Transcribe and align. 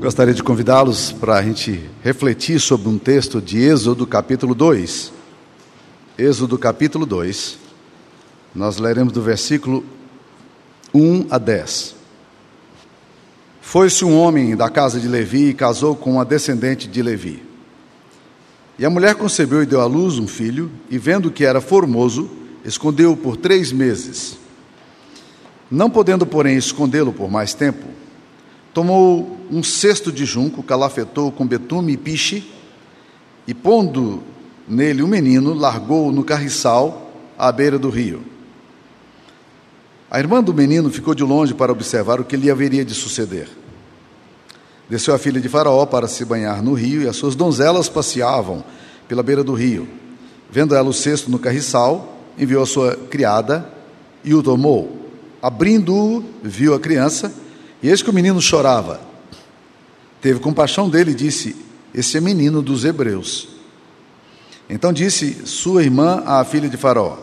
Gostaria 0.00 0.32
de 0.32 0.42
convidá-los 0.42 1.12
para 1.12 1.36
a 1.36 1.42
gente 1.42 1.90
refletir 2.02 2.58
sobre 2.58 2.88
um 2.88 2.96
texto 2.96 3.38
de 3.38 3.58
Êxodo 3.58 4.06
capítulo 4.06 4.54
2. 4.54 5.12
Êxodo 6.16 6.56
capítulo 6.56 7.04
2. 7.04 7.58
Nós 8.54 8.78
leremos 8.78 9.12
do 9.12 9.20
versículo 9.20 9.84
1 10.94 11.26
a 11.28 11.36
10. 11.36 11.94
Foi-se 13.60 14.02
um 14.02 14.18
homem 14.18 14.56
da 14.56 14.70
casa 14.70 14.98
de 14.98 15.06
Levi 15.06 15.50
e 15.50 15.54
casou 15.54 15.94
com 15.94 16.12
uma 16.12 16.24
descendente 16.24 16.88
de 16.88 17.02
Levi. 17.02 17.42
E 18.78 18.86
a 18.86 18.90
mulher 18.90 19.14
concebeu 19.16 19.62
e 19.62 19.66
deu 19.66 19.82
à 19.82 19.86
luz 19.86 20.18
um 20.18 20.26
filho, 20.26 20.70
e 20.88 20.96
vendo 20.96 21.30
que 21.30 21.44
era 21.44 21.60
formoso, 21.60 22.30
escondeu-o 22.64 23.18
por 23.18 23.36
três 23.36 23.70
meses. 23.70 24.38
Não 25.70 25.90
podendo, 25.90 26.24
porém, 26.24 26.56
escondê-lo 26.56 27.12
por 27.12 27.30
mais 27.30 27.52
tempo, 27.52 27.99
tomou 28.72 29.38
um 29.50 29.62
cesto 29.62 30.12
de 30.12 30.24
junco, 30.24 30.62
calafetou 30.62 31.32
com 31.32 31.46
betume 31.46 31.92
e 31.92 31.96
piche, 31.96 32.50
e 33.46 33.54
pondo 33.54 34.22
nele 34.68 35.02
o 35.02 35.06
um 35.06 35.08
menino, 35.08 35.52
largou-o 35.54 36.12
no 36.12 36.22
carriçal 36.22 37.10
à 37.36 37.50
beira 37.50 37.78
do 37.78 37.90
rio. 37.90 38.22
A 40.10 40.18
irmã 40.18 40.42
do 40.42 40.52
menino 40.52 40.90
ficou 40.90 41.14
de 41.14 41.22
longe 41.22 41.54
para 41.54 41.72
observar 41.72 42.20
o 42.20 42.24
que 42.24 42.36
lhe 42.36 42.50
haveria 42.50 42.84
de 42.84 42.94
suceder. 42.94 43.48
Desceu 44.88 45.14
a 45.14 45.18
filha 45.18 45.40
de 45.40 45.48
Faraó 45.48 45.86
para 45.86 46.08
se 46.08 46.24
banhar 46.24 46.62
no 46.62 46.74
rio, 46.74 47.02
e 47.02 47.08
as 47.08 47.16
suas 47.16 47.36
donzelas 47.36 47.88
passeavam 47.88 48.64
pela 49.06 49.22
beira 49.22 49.44
do 49.44 49.54
rio. 49.54 49.88
Vendo 50.50 50.74
ela 50.74 50.88
o 50.88 50.92
cesto 50.92 51.30
no 51.30 51.38
carriçal, 51.38 52.18
enviou 52.36 52.62
a 52.62 52.66
sua 52.66 52.96
criada 53.08 53.68
e 54.24 54.34
o 54.34 54.42
tomou. 54.42 54.98
Abrindo-o, 55.40 56.24
viu 56.42 56.74
a 56.74 56.80
criança, 56.80 57.32
e 57.82 57.88
eis 57.88 58.02
que 58.02 58.10
o 58.10 58.12
menino 58.12 58.40
chorava. 58.40 59.00
Teve 60.20 60.38
compaixão 60.40 60.88
dele 60.88 61.12
e 61.12 61.14
disse: 61.14 61.56
Esse 61.94 62.18
é 62.18 62.20
menino 62.20 62.60
dos 62.60 62.84
hebreus. 62.84 63.48
Então 64.68 64.92
disse 64.92 65.46
sua 65.46 65.82
irmã 65.82 66.22
à 66.26 66.44
filha 66.44 66.68
de 66.68 66.76
Faraó: 66.76 67.18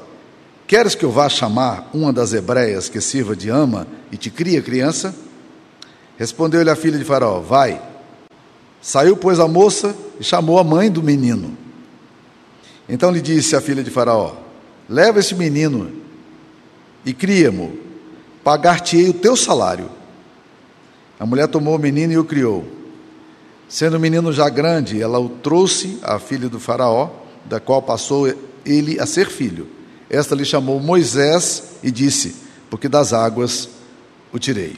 Queres 0.66 0.96
que 0.96 1.06
eu 1.06 1.12
vá 1.12 1.30
chamar 1.30 1.90
uma 1.94 2.12
das 2.12 2.34
hebreias 2.34 2.90
que 2.90 3.00
sirva 3.00 3.36
de 3.36 3.50
ama 3.50 3.88
e 4.12 4.18
te 4.18 4.30
cria 4.30 4.62
criança? 4.62 5.16
Respondeu-lhe 6.18 6.70
a 6.70 6.76
filha 6.76 6.98
de 6.98 7.06
Faraó: 7.06 7.40
Vai. 7.40 7.82
Saiu, 8.82 9.16
pois, 9.18 9.40
a 9.40 9.48
moça 9.48 9.96
e 10.20 10.24
chamou 10.24 10.60
a 10.60 10.64
mãe 10.64 10.90
do 10.90 11.04
menino. 11.04 11.58
Então 12.90 13.12
lhe 13.12 13.22
disse 13.22 13.56
a 13.56 13.62
filha 13.62 13.84
de 13.84 13.92
Faraó: 13.92 14.36
Leva 14.90 15.20
esse 15.20 15.36
menino 15.36 15.92
e 17.06 17.14
cria-mo, 17.14 17.78
pagar-te-ei 18.44 19.10
o 19.10 19.14
teu 19.14 19.36
salário. 19.36 19.97
A 21.20 21.26
mulher 21.26 21.48
tomou 21.48 21.76
o 21.76 21.80
menino 21.80 22.14
e 22.14 22.18
o 22.18 22.24
criou. 22.24 22.66
Sendo 23.68 23.98
o 23.98 24.00
menino 24.00 24.32
já 24.32 24.48
grande, 24.50 25.02
ela 25.02 25.20
o 25.20 25.28
trouxe 25.28 26.00
à 26.02 26.20
filha 26.20 26.48
do 26.48 26.60
Faraó, 26.60 27.10
da 27.46 27.60
qual 27.60 27.82
passou 27.82 28.32
ele 28.66 29.00
a 29.00 29.06
ser 29.06 29.28
filho. 29.28 29.68
Esta 30.10 30.36
lhe 30.36 30.46
chamou 30.46 30.80
Moisés 30.80 31.64
e 31.84 31.92
disse: 31.92 32.36
Porque 32.70 32.88
das 32.88 33.14
águas 33.14 33.68
o 34.32 34.40
tirei. 34.40 34.78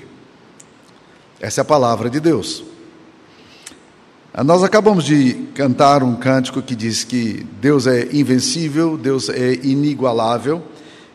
Essa 1.40 1.62
é 1.62 1.64
a 1.64 1.66
palavra 1.66 2.10
de 2.10 2.20
Deus. 2.20 2.64
Nós 4.46 4.64
acabamos 4.64 5.04
de 5.04 5.34
cantar 5.54 6.02
um 6.04 6.16
cântico 6.16 6.62
que 6.62 6.76
diz 6.76 7.04
que 7.04 7.46
Deus 7.60 7.88
é 7.88 8.08
invencível, 8.14 8.98
Deus 8.98 9.28
é 9.28 9.54
inigualável 9.56 10.64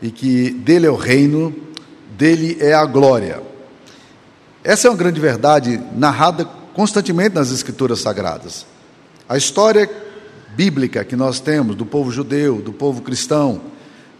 e 0.02 0.11
que 0.11 0.50
dele 0.50 0.86
é 0.86 0.91
o 0.91 0.97
reino, 0.97 1.55
dele 2.17 2.58
é 2.61 2.75
a 2.75 2.84
glória. 2.84 3.53
Essa 4.65 4.89
é 4.89 4.91
uma 4.91 4.97
grande 4.97 5.20
verdade 5.20 5.79
narrada 5.95 6.47
constantemente 6.73 7.34
nas 7.34 7.53
Escrituras 7.53 8.01
Sagradas. 8.01 8.65
A 9.29 9.37
história 9.37 9.91
bíblica 10.57 11.05
que 11.05 11.15
nós 11.15 11.39
temos 11.39 11.77
do 11.77 11.84
povo 11.84 12.11
judeu, 12.11 12.62
do 12.62 12.73
povo 12.73 13.03
cristão, 13.03 13.61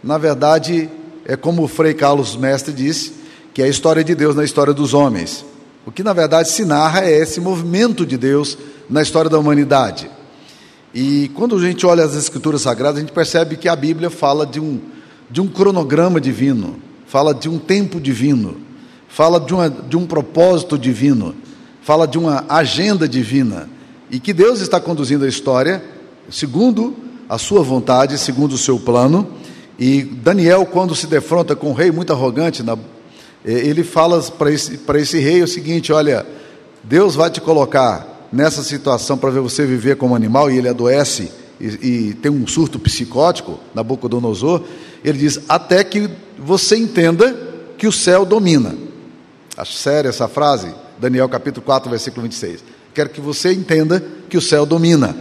na 0.03 0.19
verdade 0.19 0.87
é 1.25 1.35
como 1.35 1.63
o 1.63 1.67
Frei 1.67 1.95
Carlos 1.95 2.37
Mestre 2.37 2.71
disse, 2.71 3.13
que 3.55 3.61
é 3.63 3.65
a 3.65 3.67
história 3.67 4.03
de 4.03 4.13
Deus 4.13 4.35
na 4.35 4.43
história 4.43 4.71
dos 4.71 4.93
homens. 4.93 5.43
O 5.83 5.91
que 5.91 6.03
na 6.03 6.13
verdade 6.13 6.51
se 6.51 6.63
narra 6.63 7.03
é 7.03 7.11
esse 7.11 7.41
movimento 7.41 8.05
de 8.05 8.15
Deus 8.15 8.55
na 8.87 9.01
história 9.01 9.31
da 9.31 9.39
humanidade. 9.39 10.11
E 10.93 11.31
quando 11.33 11.55
a 11.55 11.59
gente 11.59 11.87
olha 11.87 12.03
as 12.03 12.15
Escrituras 12.15 12.61
Sagradas, 12.61 12.97
a 12.97 13.01
gente 13.01 13.13
percebe 13.13 13.57
que 13.57 13.67
a 13.67 13.75
Bíblia 13.75 14.11
fala 14.11 14.45
de 14.45 14.59
um, 14.59 14.79
de 15.27 15.41
um 15.41 15.47
cronograma 15.47 16.21
divino, 16.21 16.79
fala 17.07 17.33
de 17.33 17.49
um 17.49 17.57
tempo 17.57 17.99
divino, 17.99 18.64
fala 19.15 19.39
de, 19.39 19.53
uma, 19.53 19.69
de 19.69 19.95
um 19.95 20.05
propósito 20.05 20.77
divino, 20.77 21.33
fala 21.81 22.05
de 22.05 22.17
uma 22.17 22.43
agenda 22.49 23.07
divina, 23.07 23.69
e 24.11 24.19
que 24.19 24.33
Deus 24.33 24.59
está 24.59 24.77
conduzindo 24.77 25.23
a 25.23 25.27
história 25.29 25.81
segundo 26.29 26.93
a 27.29 27.37
sua 27.37 27.63
vontade, 27.63 28.17
segundo 28.17 28.55
o 28.55 28.57
seu 28.57 28.77
plano. 28.77 29.25
E 29.79 30.03
Daniel, 30.03 30.65
quando 30.65 30.93
se 30.93 31.07
defronta 31.07 31.55
com 31.55 31.69
um 31.69 31.73
rei 31.73 31.93
muito 31.93 32.11
arrogante, 32.11 32.61
eh, 32.61 33.51
ele 33.51 33.85
fala 33.85 34.21
para 34.21 34.51
esse, 34.51 34.77
esse 34.95 35.17
rei 35.17 35.41
o 35.41 35.47
seguinte: 35.47 35.93
Olha, 35.93 36.25
Deus 36.83 37.15
vai 37.15 37.29
te 37.29 37.39
colocar 37.39 38.27
nessa 38.33 38.63
situação 38.63 39.17
para 39.17 39.29
ver 39.29 39.39
você 39.39 39.65
viver 39.65 39.95
como 39.95 40.13
animal, 40.13 40.51
e 40.51 40.57
ele 40.57 40.67
adoece 40.67 41.31
e, 41.57 42.09
e 42.09 42.13
tem 42.15 42.29
um 42.29 42.45
surto 42.45 42.77
psicótico 42.77 43.61
na 43.73 43.81
boca 43.81 44.09
do 44.09 44.19
Nosor. 44.19 44.61
Ele 45.05 45.17
diz: 45.17 45.39
Até 45.47 45.85
que 45.85 46.09
você 46.37 46.75
entenda 46.75 47.33
que 47.77 47.87
o 47.87 47.93
céu 47.93 48.25
domina. 48.25 48.83
Acho 49.57 49.73
séria 49.73 50.09
essa 50.09 50.27
frase, 50.27 50.73
Daniel 50.99 51.29
capítulo 51.29 51.65
4, 51.65 51.89
versículo 51.89 52.23
26. 52.23 52.63
Quero 52.93 53.09
que 53.09 53.21
você 53.21 53.53
entenda 53.53 54.03
que 54.29 54.37
o 54.37 54.41
céu 54.41 54.65
domina. 54.65 55.15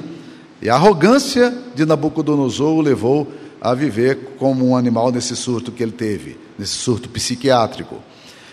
E 0.61 0.69
a 0.69 0.75
arrogância 0.75 1.57
de 1.75 1.85
Nabucodonosor 1.85 2.75
o 2.75 2.81
levou 2.81 3.29
a 3.61 3.75
viver 3.75 4.35
como 4.39 4.69
um 4.69 4.77
animal 4.77 5.13
nesse 5.13 5.37
surto 5.37 5.71
que 5.71 5.83
ele 5.83 5.93
teve, 5.93 6.37
nesse 6.59 6.73
surto 6.73 7.09
psiquiátrico. 7.09 7.97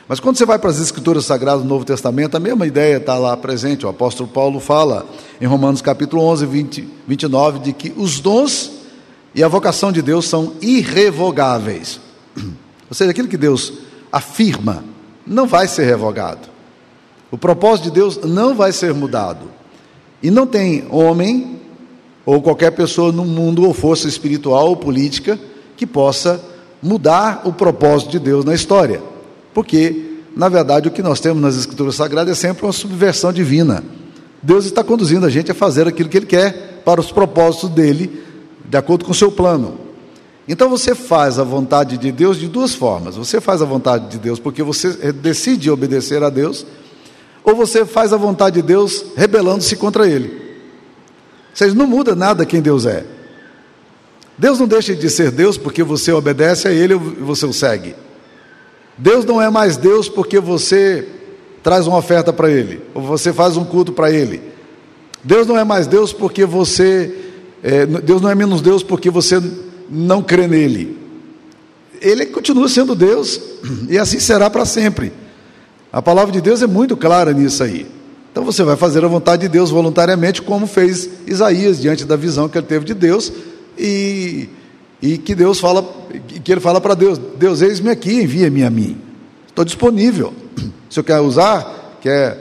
Mas 0.08 0.20
quando 0.20 0.38
você 0.38 0.46
vai 0.46 0.60
para 0.60 0.70
as 0.70 0.80
Escrituras 0.80 1.26
Sagradas 1.26 1.64
do 1.64 1.68
Novo 1.68 1.84
Testamento, 1.84 2.38
a 2.38 2.40
mesma 2.40 2.68
ideia 2.68 2.98
está 2.98 3.18
lá 3.18 3.36
presente. 3.36 3.86
O 3.86 3.90
apóstolo 3.90 4.30
Paulo 4.30 4.60
fala 4.60 5.06
em 5.40 5.46
Romanos 5.46 5.82
capítulo 5.82 6.22
11, 6.24 6.46
20, 6.46 6.90
29, 7.08 7.60
de 7.60 7.74
que 7.74 7.94
os 7.96 8.20
dons 8.20 8.72
e 9.34 9.44
a 9.44 9.48
vocação 9.48 9.92
de 9.92 10.02
Deus 10.02 10.26
são 10.26 10.54
irrevogáveis. 10.62 12.00
Ou 12.38 12.94
seja, 12.94 13.12
aquilo 13.12 13.28
que 13.28 13.38
Deus 13.38 13.74
afirma 14.12 14.91
não 15.26 15.48
vai 15.48 15.68
ser 15.68 15.86
revogado. 15.86 16.50
O 17.30 17.38
propósito 17.38 17.86
de 17.86 17.92
Deus 17.92 18.20
não 18.24 18.56
vai 18.56 18.72
ser 18.72 18.94
mudado. 18.94 19.46
E 20.22 20.30
não 20.30 20.46
tem 20.46 20.86
homem 20.90 21.60
ou 22.26 22.42
qualquer 22.42 22.72
pessoa 22.72 23.12
no 23.12 23.26
mundo, 23.26 23.66
ou 23.66 23.74
força 23.74 24.08
espiritual 24.08 24.68
ou 24.68 24.76
política, 24.76 25.40
que 25.76 25.88
possa 25.88 26.40
mudar 26.82 27.42
o 27.46 27.54
propósito 27.54 28.12
de 28.12 28.20
Deus 28.20 28.46
na 28.46 28.54
história. 28.54 29.02
Porque, 29.54 30.20
na 30.36 30.48
verdade, 30.48 30.88
o 30.88 30.92
que 30.92 31.02
nós 31.02 31.20
temos 31.20 31.42
nas 31.42 31.58
Escrituras 31.58 31.96
Sagradas 31.96 32.38
é 32.38 32.40
sempre 32.40 32.66
uma 32.66 32.74
subversão 32.74 33.34
divina. 33.34 33.84
Deus 34.42 34.66
está 34.66 34.84
conduzindo 34.84 35.26
a 35.26 35.30
gente 35.30 35.52
a 35.52 35.56
fazer 35.56 35.88
aquilo 35.88 36.10
que 36.10 36.18
Ele 36.18 36.26
quer 36.26 36.82
para 36.86 37.02
os 37.02 37.12
propósitos 37.12 37.70
dele, 37.70 38.24
de 38.66 38.78
acordo 38.78 39.06
com 39.06 39.12
o 39.12 39.16
seu 39.16 39.32
plano. 39.32 39.81
Então 40.52 40.70
você 40.70 40.94
faz 40.94 41.40
a 41.40 41.46
vontade 41.46 41.98
de 41.98 42.12
Deus 42.12 42.38
de 42.38 42.50
duas 42.50 42.76
formas. 42.76 43.16
Você 43.16 43.40
faz 43.40 43.62
a 43.62 43.66
vontade 43.66 44.10
de 44.10 44.20
Deus 44.20 44.38
porque 44.38 44.62
você 44.62 45.14
decide 45.14 45.72
obedecer 45.72 46.22
a 46.24 46.30
Deus, 46.30 46.66
ou 47.42 47.56
você 47.56 47.86
faz 47.86 48.12
a 48.12 48.18
vontade 48.18 48.58
de 48.58 48.62
Deus 48.62 49.06
rebelando-se 49.16 49.78
contra 49.78 50.06
Ele. 50.06 50.42
Vocês 51.54 51.74
não 51.74 51.88
muda 51.88 52.16
nada 52.16 52.46
quem 52.46 52.62
Deus 52.62 52.86
é. 52.86 53.06
Deus 54.38 54.60
não 54.60 54.68
deixa 54.68 54.94
de 54.94 55.10
ser 55.10 55.32
Deus 55.32 55.58
porque 55.58 55.84
você 55.84 56.12
obedece 56.12 56.68
a 56.68 56.72
Ele 56.72 56.96
e 56.96 56.98
você 56.98 57.46
o 57.46 57.54
segue. 57.54 57.96
Deus 58.98 59.24
não 59.24 59.42
é 59.42 59.50
mais 59.50 59.78
Deus 59.78 60.10
porque 60.10 60.38
você 60.38 61.08
traz 61.64 61.88
uma 61.88 61.96
oferta 61.96 62.34
para 62.34 62.52
Ele, 62.52 62.82
ou 62.94 63.02
você 63.02 63.32
faz 63.32 63.56
um 63.56 63.64
culto 63.64 63.94
para 63.94 64.12
Ele. 64.12 64.42
Deus 65.24 65.48
não 65.48 65.58
é 65.58 65.64
mais 65.64 65.88
Deus 65.88 66.12
porque 66.12 66.44
você. 66.44 67.30
É, 67.64 67.86
Deus 67.86 68.22
não 68.22 68.30
é 68.30 68.36
menos 68.36 68.60
Deus 68.60 68.84
porque 68.84 69.10
você 69.10 69.42
não 69.92 70.24
crê 70.24 70.48
nele. 70.48 70.98
Ele 72.02 72.26
continua 72.28 72.68
sendo 72.70 72.96
Deus 72.96 73.40
e 73.90 73.98
assim 73.98 74.20
será 74.20 74.50
para 74.50 74.66
sempre. 74.66 75.12
A 75.92 76.02
palavra 76.02 76.32
de 76.32 76.40
Deus 76.40 76.62
é 76.62 76.68
muito 76.68 76.96
clara 76.96 77.34
nisso 77.34 77.62
aí. 77.64 77.86
Então 78.32 78.46
você 78.46 78.64
vai 78.64 78.78
fazer 78.78 79.04
a 79.04 79.10
vontade 79.10 79.42
de 79.42 79.50
Deus 79.50 79.70
voluntariamente, 79.70 80.42
como 80.42 80.66
fez 80.66 81.10
Isaías 81.28 81.82
diante 81.82 82.06
da 82.06 82.16
visão 82.16 82.48
que 82.48 82.58
ele 82.58 82.66
teve 82.66 82.86
de 82.86 82.94
Deus 82.94 83.32
e, 83.78 84.48
e 85.02 85.18
que 85.18 85.36
Deus 85.36 85.60
fala, 85.60 85.84
que 86.44 86.50
ele 86.50 86.62
fala 86.62 86.80
para 86.80 86.94
Deus: 86.94 87.20
Deus, 87.38 87.62
eis-me 87.62 87.90
aqui, 87.90 88.22
envia-me 88.22 88.64
a 88.64 88.70
mim. 88.70 88.98
Estou 89.48 89.66
disponível. 89.66 90.34
Se 90.90 90.98
eu 90.98 91.04
quer 91.04 91.20
usar, 91.20 91.98
quer, 92.02 92.38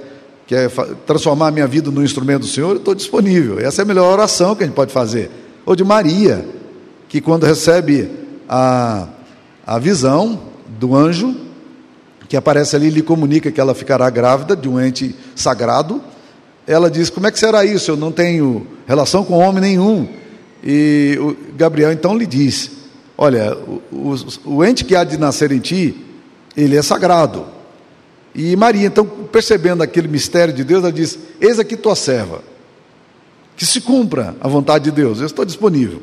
quer 0.47 0.71
transformar 1.05 1.49
a 1.49 1.51
minha 1.51 1.67
vida 1.67 1.91
num 1.91 2.05
instrumento 2.05 2.43
do 2.43 2.47
Senhor, 2.47 2.77
estou 2.77 2.95
disponível. 2.95 3.59
Essa 3.59 3.83
é 3.83 3.85
a 3.85 3.87
melhor 3.87 4.13
oração 4.13 4.55
que 4.55 4.63
a 4.63 4.67
gente 4.67 4.77
pode 4.77 4.93
fazer. 4.93 5.29
Ou 5.67 5.75
de 5.75 5.83
Maria, 5.83 6.47
que 7.11 7.21
quando 7.21 7.45
recebe 7.45 8.09
a, 8.49 9.09
a 9.67 9.79
visão 9.81 10.41
do 10.79 10.95
anjo, 10.95 11.35
que 12.29 12.37
aparece 12.37 12.77
ali, 12.77 12.89
lhe 12.89 13.03
comunica 13.03 13.51
que 13.51 13.61
ela 13.61 13.75
ficará 13.75 14.09
grávida 14.09 14.55
de 14.55 14.69
um 14.69 14.81
ente 14.81 15.15
sagrado, 15.35 16.01
ela 16.69 16.89
diz: 16.89 17.11
Como 17.11 17.27
é 17.27 17.33
que 17.33 17.39
será 17.39 17.65
isso? 17.65 17.91
Eu 17.91 17.97
não 17.97 18.13
tenho 18.13 18.65
relação 18.87 19.25
com 19.25 19.39
homem 19.39 19.61
nenhum. 19.61 20.09
E 20.63 21.19
Gabriel 21.57 21.91
então 21.91 22.17
lhe 22.17 22.27
diz: 22.27 22.71
Olha, 23.19 23.57
o, 23.57 23.83
o, 23.91 24.15
o 24.59 24.65
ente 24.65 24.85
que 24.85 24.95
há 24.95 25.03
de 25.03 25.19
nascer 25.19 25.51
em 25.51 25.59
ti, 25.59 26.07
ele 26.57 26.77
é 26.77 26.83
sagrado. 26.83 27.45
E 28.33 28.55
Maria, 28.55 28.87
então, 28.87 29.05
percebendo 29.05 29.83
aquele 29.83 30.07
mistério 30.07 30.55
de 30.55 30.63
Deus, 30.63 30.85
ela 30.85 30.93
diz: 30.93 31.19
Eis 31.41 31.59
aqui 31.59 31.77
tua 31.77 31.97
serva, 31.97 32.41
que 33.57 33.67
se 33.67 33.81
cumpra 33.81 34.37
a 34.41 34.47
vontade 34.47 34.85
de 34.85 34.93
Deus, 34.93 35.19
eu 35.19 35.27
estou 35.27 35.45
disponível. 35.45 36.01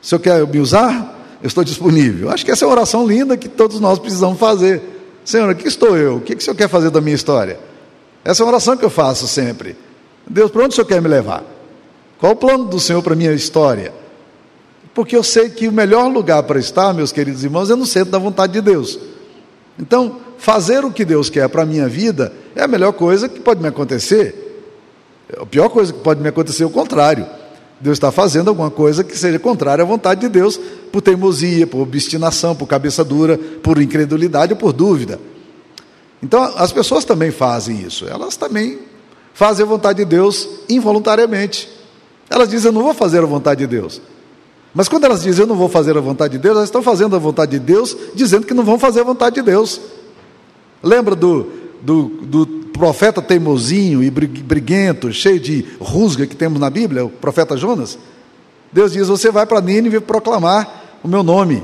Se 0.00 0.14
eu 0.14 0.20
quer 0.20 0.46
me 0.46 0.58
usar, 0.58 1.38
eu 1.42 1.46
estou 1.46 1.64
disponível. 1.64 2.30
Acho 2.30 2.44
que 2.44 2.50
essa 2.50 2.64
é 2.64 2.68
uma 2.68 2.74
oração 2.74 3.06
linda 3.06 3.36
que 3.36 3.48
todos 3.48 3.80
nós 3.80 3.98
precisamos 3.98 4.38
fazer. 4.38 4.82
Senhor, 5.24 5.48
aqui 5.48 5.68
estou 5.68 5.96
eu, 5.96 6.16
o 6.16 6.20
que, 6.20 6.34
que 6.34 6.40
o 6.40 6.44
Senhor 6.44 6.56
quer 6.56 6.68
fazer 6.68 6.90
da 6.90 7.00
minha 7.00 7.14
história? 7.14 7.58
Essa 8.24 8.42
é 8.42 8.44
uma 8.44 8.52
oração 8.52 8.76
que 8.76 8.84
eu 8.84 8.90
faço 8.90 9.26
sempre. 9.28 9.76
Deus, 10.26 10.50
para 10.50 10.64
onde 10.64 10.72
o 10.72 10.74
Senhor 10.74 10.86
quer 10.86 11.00
me 11.00 11.08
levar? 11.08 11.44
Qual 12.18 12.32
o 12.32 12.36
plano 12.36 12.64
do 12.64 12.78
Senhor 12.78 13.02
para 13.02 13.14
a 13.14 13.16
minha 13.16 13.32
história? 13.32 13.92
Porque 14.94 15.16
eu 15.16 15.22
sei 15.22 15.48
que 15.48 15.68
o 15.68 15.72
melhor 15.72 16.08
lugar 16.08 16.42
para 16.42 16.58
estar, 16.58 16.92
meus 16.92 17.12
queridos 17.12 17.44
irmãos, 17.44 17.70
é 17.70 17.74
no 17.74 17.86
centro 17.86 18.10
da 18.10 18.18
vontade 18.18 18.52
de 18.52 18.60
Deus. 18.60 18.98
Então, 19.78 20.16
fazer 20.36 20.84
o 20.84 20.90
que 20.90 21.04
Deus 21.04 21.30
quer 21.30 21.48
para 21.48 21.62
a 21.62 21.66
minha 21.66 21.88
vida 21.88 22.32
é 22.54 22.62
a 22.62 22.68
melhor 22.68 22.92
coisa 22.92 23.28
que 23.28 23.40
pode 23.40 23.62
me 23.62 23.68
acontecer. 23.68 24.64
A 25.40 25.46
pior 25.46 25.68
coisa 25.68 25.92
que 25.92 26.00
pode 26.00 26.20
me 26.20 26.28
acontecer 26.28 26.64
é 26.64 26.66
o 26.66 26.70
contrário. 26.70 27.26
Deus 27.80 27.96
está 27.96 28.12
fazendo 28.12 28.48
alguma 28.48 28.70
coisa 28.70 29.02
que 29.02 29.16
seja 29.16 29.38
contrária 29.38 29.82
à 29.82 29.86
vontade 29.86 30.20
de 30.20 30.28
Deus, 30.28 30.60
por 30.92 31.00
teimosia, 31.00 31.66
por 31.66 31.80
obstinação, 31.80 32.54
por 32.54 32.66
cabeça 32.66 33.02
dura, 33.02 33.38
por 33.38 33.80
incredulidade 33.80 34.52
ou 34.52 34.58
por 34.58 34.72
dúvida. 34.72 35.18
Então, 36.22 36.42
as 36.56 36.72
pessoas 36.72 37.06
também 37.06 37.30
fazem 37.30 37.80
isso, 37.80 38.06
elas 38.06 38.36
também 38.36 38.78
fazem 39.32 39.64
a 39.64 39.68
vontade 39.68 39.98
de 39.98 40.04
Deus 40.04 40.46
involuntariamente. 40.68 41.70
Elas 42.28 42.50
dizem, 42.50 42.68
eu 42.68 42.72
não 42.72 42.82
vou 42.82 42.92
fazer 42.92 43.18
a 43.22 43.26
vontade 43.26 43.60
de 43.60 43.66
Deus. 43.66 44.02
Mas 44.74 44.86
quando 44.86 45.04
elas 45.04 45.22
dizem, 45.22 45.42
eu 45.42 45.46
não 45.46 45.56
vou 45.56 45.68
fazer 45.68 45.96
a 45.96 46.00
vontade 46.00 46.34
de 46.34 46.38
Deus, 46.38 46.56
elas 46.56 46.68
estão 46.68 46.82
fazendo 46.82 47.16
a 47.16 47.18
vontade 47.18 47.52
de 47.52 47.58
Deus, 47.58 47.96
dizendo 48.14 48.46
que 48.46 48.52
não 48.52 48.62
vão 48.62 48.78
fazer 48.78 49.00
a 49.00 49.04
vontade 49.04 49.36
de 49.36 49.42
Deus. 49.42 49.80
Lembra 50.82 51.16
do, 51.16 51.50
do, 51.82 52.04
do 52.22 52.46
profeta 52.72 53.20
teimosinho 53.20 54.02
e 54.02 54.10
briguento, 54.10 55.12
cheio 55.12 55.38
de 55.40 55.64
rusga 55.80 56.26
que 56.26 56.36
temos 56.36 56.60
na 56.60 56.70
Bíblia, 56.70 57.04
o 57.04 57.10
profeta 57.10 57.56
Jonas? 57.56 57.98
Deus 58.72 58.92
diz: 58.92 59.08
Você 59.08 59.30
vai 59.30 59.46
para 59.46 59.60
Nínive 59.60 60.00
proclamar 60.00 60.98
o 61.02 61.08
meu 61.08 61.22
nome. 61.22 61.62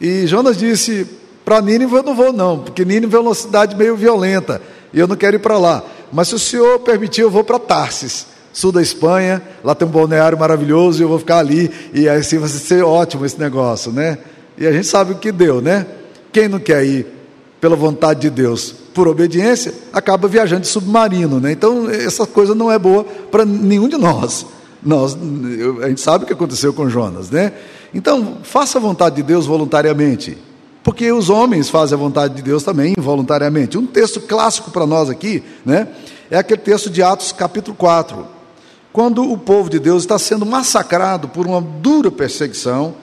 E 0.00 0.26
Jonas 0.26 0.56
disse: 0.56 1.06
Para 1.44 1.60
Nínive 1.60 1.94
eu 1.94 2.02
não 2.02 2.14
vou, 2.14 2.32
não, 2.32 2.58
porque 2.58 2.84
Nínive 2.84 3.16
é 3.16 3.18
uma 3.18 3.34
cidade 3.34 3.76
meio 3.76 3.96
violenta 3.96 4.60
e 4.92 4.98
eu 4.98 5.06
não 5.06 5.16
quero 5.16 5.36
ir 5.36 5.40
para 5.40 5.58
lá. 5.58 5.82
Mas 6.12 6.28
se 6.28 6.34
o 6.34 6.38
senhor 6.38 6.78
permitir, 6.80 7.22
eu 7.22 7.30
vou 7.30 7.44
para 7.44 7.58
Tarsis, 7.58 8.26
sul 8.52 8.72
da 8.72 8.80
Espanha. 8.80 9.42
Lá 9.62 9.74
tem 9.74 9.86
um 9.86 9.90
balneário 9.90 10.38
maravilhoso 10.38 11.00
e 11.00 11.04
eu 11.04 11.08
vou 11.08 11.18
ficar 11.18 11.38
ali. 11.38 11.70
E 11.92 12.08
assim 12.08 12.38
vai 12.38 12.48
ser 12.48 12.82
ótimo 12.82 13.26
esse 13.26 13.38
negócio, 13.38 13.92
né? 13.92 14.18
E 14.56 14.66
a 14.66 14.72
gente 14.72 14.86
sabe 14.86 15.12
o 15.12 15.16
que 15.16 15.30
deu, 15.30 15.60
né? 15.60 15.86
Quem 16.32 16.48
não 16.48 16.58
quer 16.58 16.84
ir 16.84 17.06
pela 17.60 17.76
vontade 17.76 18.20
de 18.20 18.30
Deus, 18.30 18.74
por 18.98 19.06
obediência, 19.06 19.72
acaba 19.92 20.26
viajando 20.26 20.62
de 20.62 20.66
submarino, 20.66 21.38
né? 21.38 21.52
Então, 21.52 21.88
essa 21.88 22.26
coisa 22.26 22.52
não 22.52 22.68
é 22.68 22.76
boa 22.76 23.04
para 23.04 23.44
nenhum 23.44 23.88
de 23.88 23.96
nós. 23.96 24.44
Nós, 24.82 25.16
a 25.84 25.88
gente 25.88 26.00
sabe 26.00 26.24
o 26.24 26.26
que 26.26 26.32
aconteceu 26.32 26.72
com 26.72 26.90
Jonas, 26.90 27.30
né? 27.30 27.52
Então, 27.94 28.38
faça 28.42 28.76
a 28.76 28.80
vontade 28.80 29.14
de 29.14 29.22
Deus 29.22 29.46
voluntariamente, 29.46 30.36
porque 30.82 31.12
os 31.12 31.30
homens 31.30 31.70
fazem 31.70 31.96
a 31.96 32.00
vontade 32.00 32.34
de 32.34 32.42
Deus 32.42 32.64
também 32.64 32.94
involuntariamente. 32.98 33.78
Um 33.78 33.86
texto 33.86 34.20
clássico 34.20 34.72
para 34.72 34.84
nós 34.84 35.08
aqui, 35.08 35.44
né? 35.64 35.86
É 36.28 36.36
aquele 36.36 36.60
texto 36.60 36.90
de 36.90 37.00
Atos, 37.00 37.30
capítulo 37.30 37.76
4, 37.76 38.26
quando 38.92 39.22
o 39.22 39.38
povo 39.38 39.70
de 39.70 39.78
Deus 39.78 40.02
está 40.02 40.18
sendo 40.18 40.44
massacrado 40.44 41.28
por 41.28 41.46
uma 41.46 41.60
dura 41.60 42.10
perseguição, 42.10 42.96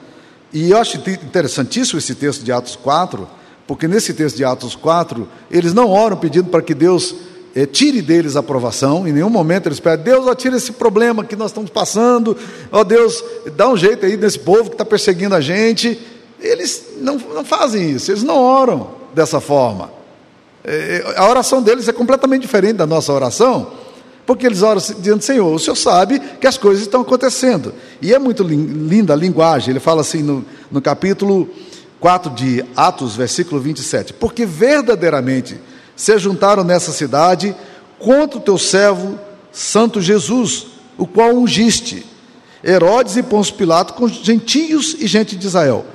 e 0.52 0.72
eu 0.72 0.76
acho 0.76 0.98
interessantíssimo 0.98 1.98
esse 1.98 2.14
texto 2.14 2.44
de 2.44 2.52
Atos 2.52 2.76
4, 2.76 3.26
porque 3.66 3.88
nesse 3.88 4.14
texto 4.14 4.36
de 4.36 4.44
Atos 4.44 4.76
4, 4.76 5.28
eles 5.50 5.74
não 5.74 5.90
oram 5.90 6.16
pedindo 6.16 6.48
para 6.48 6.62
que 6.62 6.72
Deus 6.74 7.14
eh, 7.54 7.66
tire 7.66 8.00
deles 8.00 8.36
a 8.36 8.40
aprovação, 8.40 9.08
em 9.08 9.12
nenhum 9.12 9.30
momento 9.30 9.66
eles 9.66 9.80
pedem, 9.80 10.04
Deus, 10.04 10.26
ó, 10.26 10.34
tira 10.34 10.56
esse 10.56 10.72
problema 10.72 11.24
que 11.24 11.34
nós 11.34 11.50
estamos 11.50 11.70
passando, 11.70 12.36
ó 12.70 12.84
Deus, 12.84 13.24
dá 13.56 13.68
um 13.68 13.76
jeito 13.76 14.06
aí 14.06 14.16
nesse 14.16 14.38
povo 14.38 14.64
que 14.64 14.74
está 14.74 14.84
perseguindo 14.84 15.34
a 15.34 15.40
gente. 15.40 15.98
Eles 16.38 16.84
não, 17.00 17.16
não 17.16 17.44
fazem 17.44 17.90
isso, 17.90 18.10
eles 18.12 18.22
não 18.22 18.36
oram 18.36 18.90
dessa 19.14 19.40
forma. 19.40 19.90
Eh, 20.64 21.14
a 21.16 21.28
oração 21.28 21.60
deles 21.60 21.88
é 21.88 21.92
completamente 21.92 22.42
diferente 22.42 22.76
da 22.76 22.86
nossa 22.86 23.12
oração, 23.12 23.72
porque 24.24 24.46
eles 24.46 24.62
oram 24.62 24.80
dizendo, 24.80 25.22
Senhor, 25.22 25.52
o 25.52 25.58
Senhor 25.58 25.76
sabe 25.76 26.20
que 26.40 26.46
as 26.46 26.56
coisas 26.56 26.82
estão 26.82 27.00
acontecendo. 27.00 27.72
E 28.02 28.14
é 28.14 28.18
muito 28.18 28.44
linda 28.44 29.12
a 29.12 29.16
linguagem, 29.16 29.70
ele 29.70 29.80
fala 29.80 30.02
assim 30.02 30.22
no, 30.22 30.44
no 30.70 30.80
capítulo 30.80 31.48
4 32.00 32.30
de 32.32 32.64
Atos, 32.76 33.16
versículo 33.16 33.60
27. 33.60 34.12
Porque 34.14 34.44
verdadeiramente 34.44 35.58
se 35.94 36.18
juntaram 36.18 36.62
nessa 36.62 36.92
cidade 36.92 37.56
contra 37.98 38.38
o 38.38 38.42
teu 38.42 38.58
servo 38.58 39.18
Santo 39.50 40.02
Jesus, 40.02 40.66
o 40.98 41.06
qual 41.06 41.34
ungiste, 41.34 42.04
Herodes 42.62 43.16
e 43.16 43.22
Pôncio 43.22 43.54
Pilato 43.54 43.94
com 43.94 44.06
gentios 44.06 44.94
e 44.98 45.06
gente 45.06 45.34
de 45.34 45.46
Israel, 45.46 45.86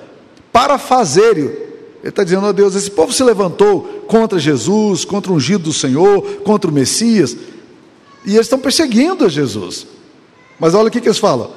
para 0.51 0.77
fazerem. 0.77 1.45
Ele 1.45 2.09
está 2.09 2.24
dizendo, 2.24 2.47
oh 2.47 2.54
Deus, 2.54 2.74
esse 2.74 2.89
povo 2.89 3.13
se 3.13 3.24
levantou 3.24 4.04
contra 4.07 4.39
Jesus, 4.39 5.06
contra 5.06 5.31
o 5.31 5.36
ungido 5.36 5.65
do 5.65 5.74
Senhor, 5.74 6.42
contra 6.44 6.71
o 6.71 6.74
Messias, 6.74 7.38
e 8.25 8.33
eles 8.33 8.47
estão 8.47 8.57
perseguindo 8.57 9.24
a 9.24 9.30
Jesus. 9.30 9.86
Mas 10.59 10.74
olha 10.74 10.88
o 10.88 10.92
que, 10.92 11.00
que 11.00 11.07
eles 11.07 11.19
falam, 11.19 11.51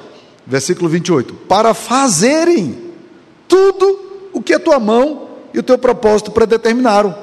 versículo 0.45 0.87
28, 0.87 1.33
para 1.47 1.73
fazerem 1.73 2.77
tudo 3.47 4.04
que 4.45 4.53
a 4.53 4.59
tua 4.59 4.79
mão 4.79 5.29
e 5.53 5.59
o 5.59 5.63
teu 5.63 5.77
propósito 5.77 6.31
predeterminaram. 6.31 7.15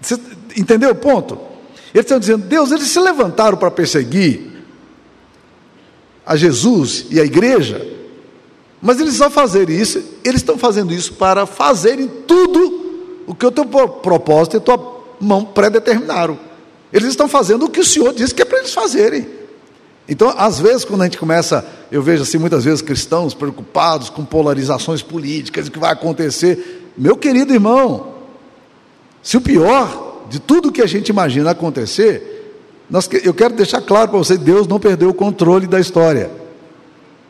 Você 0.00 0.18
entendeu 0.56 0.90
o 0.90 0.94
ponto? 0.94 1.38
Eles 1.92 2.06
estão 2.06 2.18
dizendo, 2.18 2.46
Deus, 2.46 2.72
eles 2.72 2.88
se 2.88 2.98
levantaram 2.98 3.58
para 3.58 3.70
perseguir 3.70 4.50
a 6.24 6.36
Jesus 6.36 7.06
e 7.10 7.20
a 7.20 7.24
igreja, 7.24 7.86
mas 8.80 9.00
eles 9.00 9.20
ao 9.20 9.30
fazer 9.30 9.68
isso, 9.68 10.02
eles 10.24 10.40
estão 10.40 10.56
fazendo 10.56 10.92
isso 10.92 11.14
para 11.14 11.44
fazerem 11.44 12.08
tudo 12.26 13.22
o 13.26 13.34
que 13.34 13.44
o 13.44 13.50
teu 13.50 13.64
propósito 13.64 14.56
e 14.56 14.58
a 14.58 14.60
tua 14.60 15.02
mão 15.20 15.44
predeterminaram. 15.44 16.38
Eles 16.92 17.08
estão 17.08 17.28
fazendo 17.28 17.66
o 17.66 17.68
que 17.68 17.80
o 17.80 17.84
Senhor 17.84 18.12
disse 18.12 18.34
que 18.34 18.42
é 18.42 18.44
para 18.44 18.58
eles 18.58 18.72
fazerem. 18.72 19.39
Então, 20.10 20.34
às 20.36 20.58
vezes, 20.58 20.84
quando 20.84 21.02
a 21.02 21.04
gente 21.04 21.16
começa, 21.16 21.64
eu 21.90 22.02
vejo 22.02 22.24
assim 22.24 22.36
muitas 22.36 22.64
vezes 22.64 22.82
cristãos 22.82 23.32
preocupados 23.32 24.10
com 24.10 24.24
polarizações 24.24 25.02
políticas, 25.02 25.68
o 25.68 25.70
que 25.70 25.78
vai 25.78 25.92
acontecer. 25.92 26.90
Meu 26.98 27.16
querido 27.16 27.54
irmão, 27.54 28.14
se 29.22 29.36
o 29.36 29.40
pior 29.40 30.24
de 30.28 30.40
tudo 30.40 30.72
que 30.72 30.82
a 30.82 30.86
gente 30.86 31.10
imagina 31.10 31.52
acontecer, 31.52 32.58
nós, 32.90 33.08
eu 33.22 33.32
quero 33.32 33.54
deixar 33.54 33.80
claro 33.82 34.08
para 34.08 34.18
você: 34.18 34.36
Deus 34.36 34.66
não 34.66 34.80
perdeu 34.80 35.10
o 35.10 35.14
controle 35.14 35.68
da 35.68 35.78
história. 35.78 36.28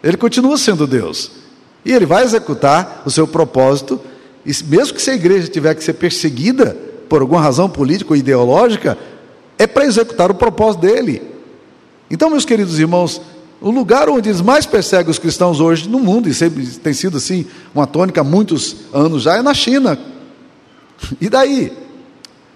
Ele 0.02 0.16
continua 0.16 0.56
sendo 0.56 0.86
Deus. 0.86 1.32
E 1.84 1.92
ele 1.92 2.06
vai 2.06 2.24
executar 2.24 3.02
o 3.04 3.10
seu 3.10 3.28
propósito, 3.28 4.00
e 4.44 4.52
mesmo 4.64 4.94
que 4.94 5.02
se 5.02 5.10
a 5.10 5.14
igreja 5.14 5.48
tiver 5.48 5.74
que 5.74 5.84
ser 5.84 5.94
perseguida 5.94 6.74
por 7.10 7.20
alguma 7.20 7.42
razão 7.42 7.68
política 7.68 8.12
ou 8.12 8.16
ideológica, 8.16 8.96
é 9.58 9.66
para 9.66 9.84
executar 9.84 10.30
o 10.30 10.34
propósito 10.34 10.80
dele. 10.80 11.39
Então, 12.10 12.28
meus 12.28 12.44
queridos 12.44 12.78
irmãos, 12.78 13.20
o 13.60 13.70
lugar 13.70 14.08
onde 14.08 14.28
eles 14.28 14.40
mais 14.40 14.66
perseguem 14.66 15.10
os 15.10 15.18
cristãos 15.18 15.60
hoje 15.60 15.88
no 15.88 16.00
mundo, 16.00 16.28
e 16.28 16.34
sempre 16.34 16.66
tem 16.66 16.92
sido 16.92 17.18
assim, 17.18 17.46
uma 17.74 17.86
tônica 17.86 18.20
há 18.20 18.24
muitos 18.24 18.76
anos 18.92 19.22
já, 19.22 19.36
é 19.36 19.42
na 19.42 19.54
China. 19.54 19.98
E 21.20 21.28
daí? 21.28 21.72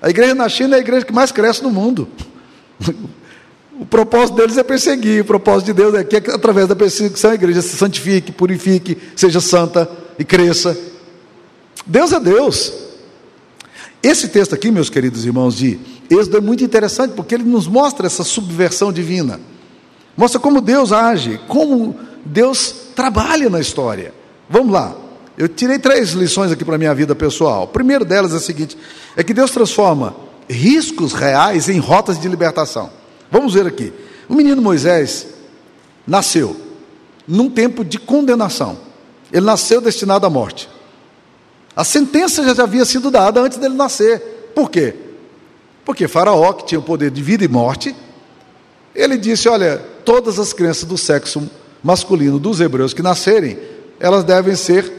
A 0.03 0.11
igreja 0.11 0.35
na 0.35 0.49
China 0.49 0.75
é 0.75 0.79
a 0.79 0.81
igreja 0.81 1.07
que 1.07 1.13
mais 1.13 1.31
cresce 1.31 1.63
no 1.63 1.71
mundo. 1.71 2.09
O 3.79 3.85
propósito 3.85 4.37
deles 4.37 4.57
é 4.57 4.63
perseguir, 4.63 5.23
o 5.23 5.25
propósito 5.25 5.67
de 5.67 5.73
Deus 5.73 5.95
é 5.95 6.05
que 6.05 6.17
através 6.17 6.69
da 6.69 6.77
perseguição 6.77 7.33
a 7.33 7.35
igreja 7.35 7.61
se 7.61 7.77
santifique, 7.77 8.31
purifique, 8.31 8.97
seja 9.17 9.41
santa 9.41 9.91
e 10.19 10.25
cresça. 10.25 10.77
Deus 11.87 12.13
é 12.13 12.21
Deus. 12.21 12.73
Esse 14.05 14.29
texto 14.29 14.55
aqui, 14.55 14.71
meus 14.71 14.91
queridos 14.91 15.25
irmãos, 15.25 15.57
de 15.57 15.81
Êxodo 16.11 16.37
é 16.37 16.41
muito 16.41 16.63
interessante 16.63 17.13
porque 17.15 17.35
ele 17.35 17.45
nos 17.45 17.67
mostra 17.67 18.07
essa 18.07 18.23
subversão 18.23 18.93
divina. 18.93 19.41
Mostra 20.15 20.39
como 20.39 20.61
Deus 20.61 20.93
age, 20.93 21.41
como 21.49 21.97
Deus 22.23 22.75
trabalha 22.95 23.49
na 23.49 23.61
história. 23.61 24.13
Vamos 24.49 24.75
lá. 24.75 24.95
Eu 25.39 25.49
tirei 25.49 25.79
três 25.79 26.11
lições 26.11 26.53
aqui 26.53 26.67
para 26.67 26.75
a 26.75 26.79
minha 26.79 26.95
vida 26.95 27.15
pessoal. 27.15 27.63
A 27.63 27.67
primeira 27.67 28.05
delas 28.05 28.35
é 28.35 28.37
a 28.37 28.41
seguinte: 28.41 28.77
é 29.17 29.25
que 29.25 29.33
Deus 29.33 29.51
transforma 29.51 30.15
riscos 30.51 31.15
reais 31.15 31.71
em 31.71 31.79
rotas 31.79 32.21
de 32.21 32.29
libertação. 32.29 32.91
Vamos 33.33 33.55
ver 33.55 33.67
aqui. 33.67 33.91
O 34.29 34.35
menino 34.35 34.61
Moisés 34.61 35.29
nasceu 36.07 36.55
num 37.27 37.49
tempo 37.49 37.83
de 37.83 37.99
condenação. 37.99 38.77
Ele 39.33 39.47
nasceu 39.47 39.81
destinado 39.81 40.27
à 40.27 40.31
morte. 40.31 40.69
A 41.77 41.83
sentença 41.83 42.43
já 42.55 42.63
havia 42.63 42.85
sido 42.85 43.11
dada 43.11 43.41
antes 43.41 43.59
dele 43.59 43.75
nascer. 43.75 44.53
Por 44.55 44.71
quê? 44.71 44.95
Porque 45.85 46.09
Faraó, 46.09 46.53
que 46.53 46.67
tinha 46.67 46.79
o 46.79 46.83
poder 46.83 47.11
de 47.11 47.23
vida 47.23 47.45
e 47.45 47.49
morte, 47.49 47.95
Ele 48.95 49.17
disse: 49.17 49.49
Olha, 49.49 49.79
todas 50.05 50.39
as 50.39 50.53
crianças 50.53 50.85
do 50.85 50.97
sexo 50.97 51.49
masculino 51.83 52.39
dos 52.39 52.61
hebreus 52.61 52.95
que 52.95 53.03
nascerem, 53.03 53.59
elas 53.99 54.25
devem 54.25 54.55
ser 54.55 54.91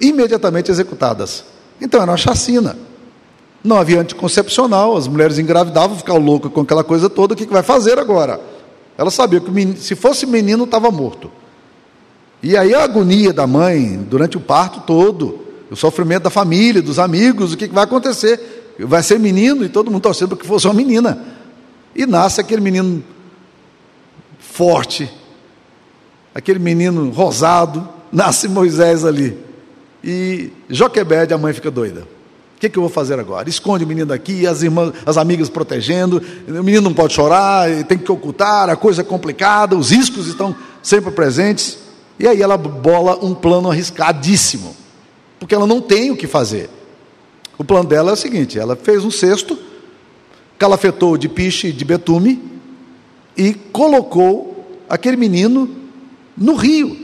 imediatamente 0.00 0.70
executadas. 0.70 1.44
Então 1.80 2.00
era 2.00 2.10
uma 2.10 2.16
chacina. 2.16 2.76
Não 3.62 3.76
havia 3.76 4.00
anticoncepcional, 4.00 4.96
as 4.96 5.06
mulheres 5.06 5.38
engravidavam, 5.38 5.96
ficavam 5.96 6.20
loucas 6.20 6.50
com 6.50 6.62
aquela 6.62 6.82
coisa 6.82 7.08
toda, 7.08 7.34
o 7.34 7.36
que, 7.36 7.46
que 7.46 7.52
vai 7.52 7.62
fazer 7.62 7.98
agora? 7.98 8.40
Ela 8.98 9.10
sabia 9.10 9.40
que 9.40 9.76
se 9.76 9.94
fosse 9.94 10.26
menino, 10.26 10.64
estava 10.64 10.90
morto. 10.90 11.30
E 12.42 12.56
aí 12.56 12.74
a 12.74 12.82
agonia 12.82 13.32
da 13.32 13.46
mãe 13.46 13.96
durante 13.96 14.36
o 14.36 14.40
parto 14.40 14.80
todo, 14.80 15.46
o 15.72 15.76
sofrimento 15.76 16.24
da 16.24 16.30
família, 16.30 16.82
dos 16.82 16.98
amigos, 16.98 17.54
o 17.54 17.56
que, 17.56 17.66
vai 17.68 17.84
acontecer? 17.84 18.74
Vai 18.78 19.02
ser 19.02 19.18
menino 19.18 19.64
e 19.64 19.70
todo 19.70 19.90
mundo 19.90 20.02
torcendo 20.02 20.28
para 20.28 20.38
que 20.38 20.46
fosse 20.46 20.66
uma 20.66 20.74
menina. 20.74 21.18
E 21.96 22.04
nasce 22.04 22.42
aquele 22.42 22.60
menino 22.60 23.02
forte, 24.38 25.10
aquele 26.34 26.58
menino 26.58 27.08
rosado, 27.10 27.88
nasce 28.12 28.48
Moisés 28.48 29.02
ali. 29.02 29.38
E 30.04 30.52
Joquebede, 30.68 31.32
a 31.32 31.38
mãe 31.38 31.54
fica 31.54 31.70
doida. 31.70 32.02
O 32.56 32.60
que, 32.60 32.68
que 32.68 32.78
eu 32.78 32.82
vou 32.82 32.90
fazer 32.90 33.18
agora? 33.18 33.48
Esconde 33.48 33.84
o 33.84 33.88
menino 33.88 34.06
daqui, 34.06 34.46
as 34.46 34.62
irmãs, 34.62 34.92
as 35.06 35.16
amigas 35.16 35.48
protegendo, 35.48 36.22
o 36.46 36.62
menino 36.62 36.82
não 36.82 36.94
pode 36.94 37.14
chorar, 37.14 37.66
tem 37.84 37.96
que 37.96 38.12
ocultar, 38.12 38.68
a 38.68 38.76
coisa 38.76 39.00
é 39.00 39.04
complicada, 39.04 39.74
os 39.74 39.90
riscos 39.90 40.26
estão 40.28 40.54
sempre 40.82 41.10
presentes. 41.10 41.78
E 42.20 42.28
aí 42.28 42.42
ela 42.42 42.58
bola 42.58 43.18
um 43.24 43.34
plano 43.34 43.70
arriscadíssimo, 43.70 44.76
porque 45.42 45.56
ela 45.56 45.66
não 45.66 45.80
tem 45.80 46.08
o 46.12 46.16
que 46.16 46.28
fazer. 46.28 46.70
O 47.58 47.64
plano 47.64 47.88
dela 47.88 48.10
é 48.10 48.14
o 48.14 48.16
seguinte: 48.16 48.60
ela 48.60 48.76
fez 48.76 49.04
um 49.04 49.10
cesto, 49.10 49.58
calafetou 50.56 51.16
de 51.16 51.28
piche 51.28 51.72
de 51.72 51.84
betume 51.84 52.40
e 53.36 53.52
colocou 53.52 54.80
aquele 54.88 55.16
menino 55.16 55.68
no 56.36 56.54
rio, 56.54 56.96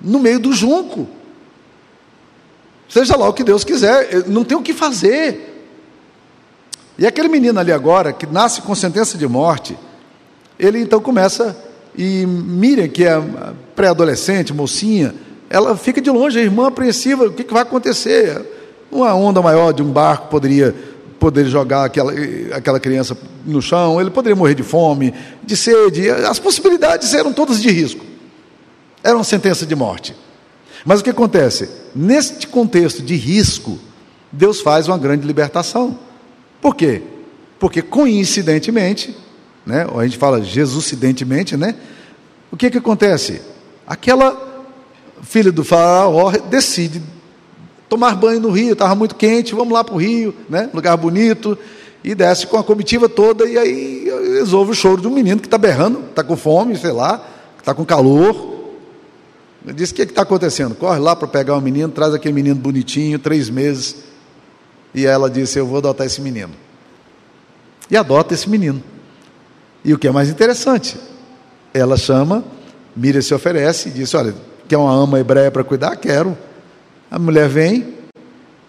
no 0.00 0.18
meio 0.18 0.40
do 0.40 0.54
junco. 0.54 1.06
Seja 2.88 3.14
lá 3.14 3.28
o 3.28 3.34
que 3.34 3.44
Deus 3.44 3.62
quiser, 3.62 4.26
não 4.26 4.42
tem 4.42 4.56
o 4.56 4.62
que 4.62 4.72
fazer. 4.72 5.68
E 6.96 7.06
aquele 7.06 7.28
menino 7.28 7.60
ali 7.60 7.72
agora, 7.72 8.10
que 8.10 8.24
nasce 8.24 8.62
com 8.62 8.74
sentença 8.74 9.18
de 9.18 9.28
morte, 9.28 9.76
ele 10.58 10.80
então 10.80 10.98
começa, 10.98 11.54
e 11.94 12.24
Miriam, 12.24 12.88
que 12.88 13.04
é 13.04 13.22
pré-adolescente, 13.74 14.54
mocinha, 14.54 15.25
ela 15.48 15.76
fica 15.76 16.00
de 16.00 16.10
longe, 16.10 16.38
a 16.38 16.42
irmã 16.42 16.68
apreensiva, 16.68 17.26
o 17.26 17.32
que, 17.32 17.44
que 17.44 17.52
vai 17.52 17.62
acontecer? 17.62 18.44
Uma 18.90 19.14
onda 19.14 19.40
maior 19.40 19.72
de 19.72 19.82
um 19.82 19.90
barco 19.90 20.28
poderia 20.28 20.74
poder 21.18 21.46
jogar 21.46 21.84
aquela, 21.84 22.12
aquela 22.52 22.78
criança 22.78 23.16
no 23.44 23.62
chão, 23.62 24.00
ele 24.00 24.10
poderia 24.10 24.36
morrer 24.36 24.54
de 24.54 24.62
fome, 24.62 25.14
de 25.42 25.56
sede, 25.56 26.10
as 26.10 26.38
possibilidades 26.38 27.14
eram 27.14 27.32
todas 27.32 27.60
de 27.60 27.70
risco. 27.70 28.04
Era 29.02 29.16
uma 29.16 29.24
sentença 29.24 29.64
de 29.64 29.74
morte. 29.74 30.14
Mas 30.84 31.00
o 31.00 31.04
que 31.04 31.10
acontece? 31.10 31.68
Neste 31.94 32.46
contexto 32.46 33.02
de 33.02 33.14
risco, 33.14 33.78
Deus 34.30 34.60
faz 34.60 34.88
uma 34.88 34.98
grande 34.98 35.26
libertação. 35.26 35.98
Por 36.60 36.74
quê? 36.74 37.02
Porque 37.58 37.82
coincidentemente, 37.82 39.16
né, 39.64 39.86
ou 39.90 40.00
a 40.00 40.04
gente 40.04 40.18
fala 40.18 40.42
Jesusidentemente, 40.42 41.56
né? 41.56 41.74
O 42.50 42.56
que 42.56 42.70
que 42.70 42.78
acontece? 42.78 43.40
Aquela 43.86 44.55
filha 45.36 45.52
do 45.52 45.62
faraó 45.62 46.30
decide 46.48 47.02
tomar 47.90 48.14
banho 48.14 48.40
no 48.40 48.48
rio, 48.48 48.72
estava 48.72 48.94
muito 48.94 49.14
quente, 49.14 49.54
vamos 49.54 49.74
lá 49.74 49.84
para 49.84 49.94
o 49.94 49.98
rio, 49.98 50.34
né? 50.48 50.70
lugar 50.72 50.96
bonito, 50.96 51.58
e 52.02 52.14
desce 52.14 52.46
com 52.46 52.56
a 52.56 52.64
comitiva 52.64 53.06
toda, 53.06 53.46
e 53.46 53.58
aí 53.58 54.10
resolve 54.38 54.70
o 54.70 54.74
choro 54.74 55.02
de 55.02 55.06
um 55.06 55.10
menino 55.10 55.38
que 55.38 55.46
está 55.46 55.58
berrando, 55.58 56.04
está 56.08 56.24
com 56.24 56.38
fome, 56.38 56.74
sei 56.74 56.90
lá, 56.90 57.22
está 57.58 57.74
com 57.74 57.84
calor. 57.84 58.54
Diz: 59.74 59.90
O 59.90 59.94
que 59.94 60.02
está 60.02 60.22
acontecendo? 60.22 60.74
Corre 60.74 61.00
lá 61.00 61.14
para 61.14 61.28
pegar 61.28 61.54
o 61.54 61.60
menino, 61.60 61.90
traz 61.90 62.14
aquele 62.14 62.32
menino 62.32 62.56
bonitinho, 62.56 63.18
três 63.18 63.50
meses. 63.50 63.96
E 64.94 65.04
ela 65.04 65.28
disse: 65.28 65.58
Eu 65.58 65.66
vou 65.66 65.78
adotar 65.78 66.06
esse 66.06 66.22
menino. 66.22 66.52
E 67.90 67.96
adota 67.96 68.32
esse 68.32 68.48
menino. 68.48 68.82
E 69.84 69.92
o 69.92 69.98
que 69.98 70.08
é 70.08 70.10
mais 70.10 70.30
interessante, 70.30 70.96
ela 71.74 71.96
chama, 71.98 72.42
Miriam 72.96 73.20
se 73.20 73.34
oferece 73.34 73.90
e 73.90 73.92
diz: 73.92 74.14
Olha, 74.14 74.34
quer 74.68 74.76
uma 74.76 74.92
ama 74.92 75.18
hebreia 75.18 75.50
para 75.50 75.64
cuidar? 75.64 75.96
Quero. 75.96 76.36
A 77.10 77.18
mulher 77.18 77.48
vem, 77.48 77.96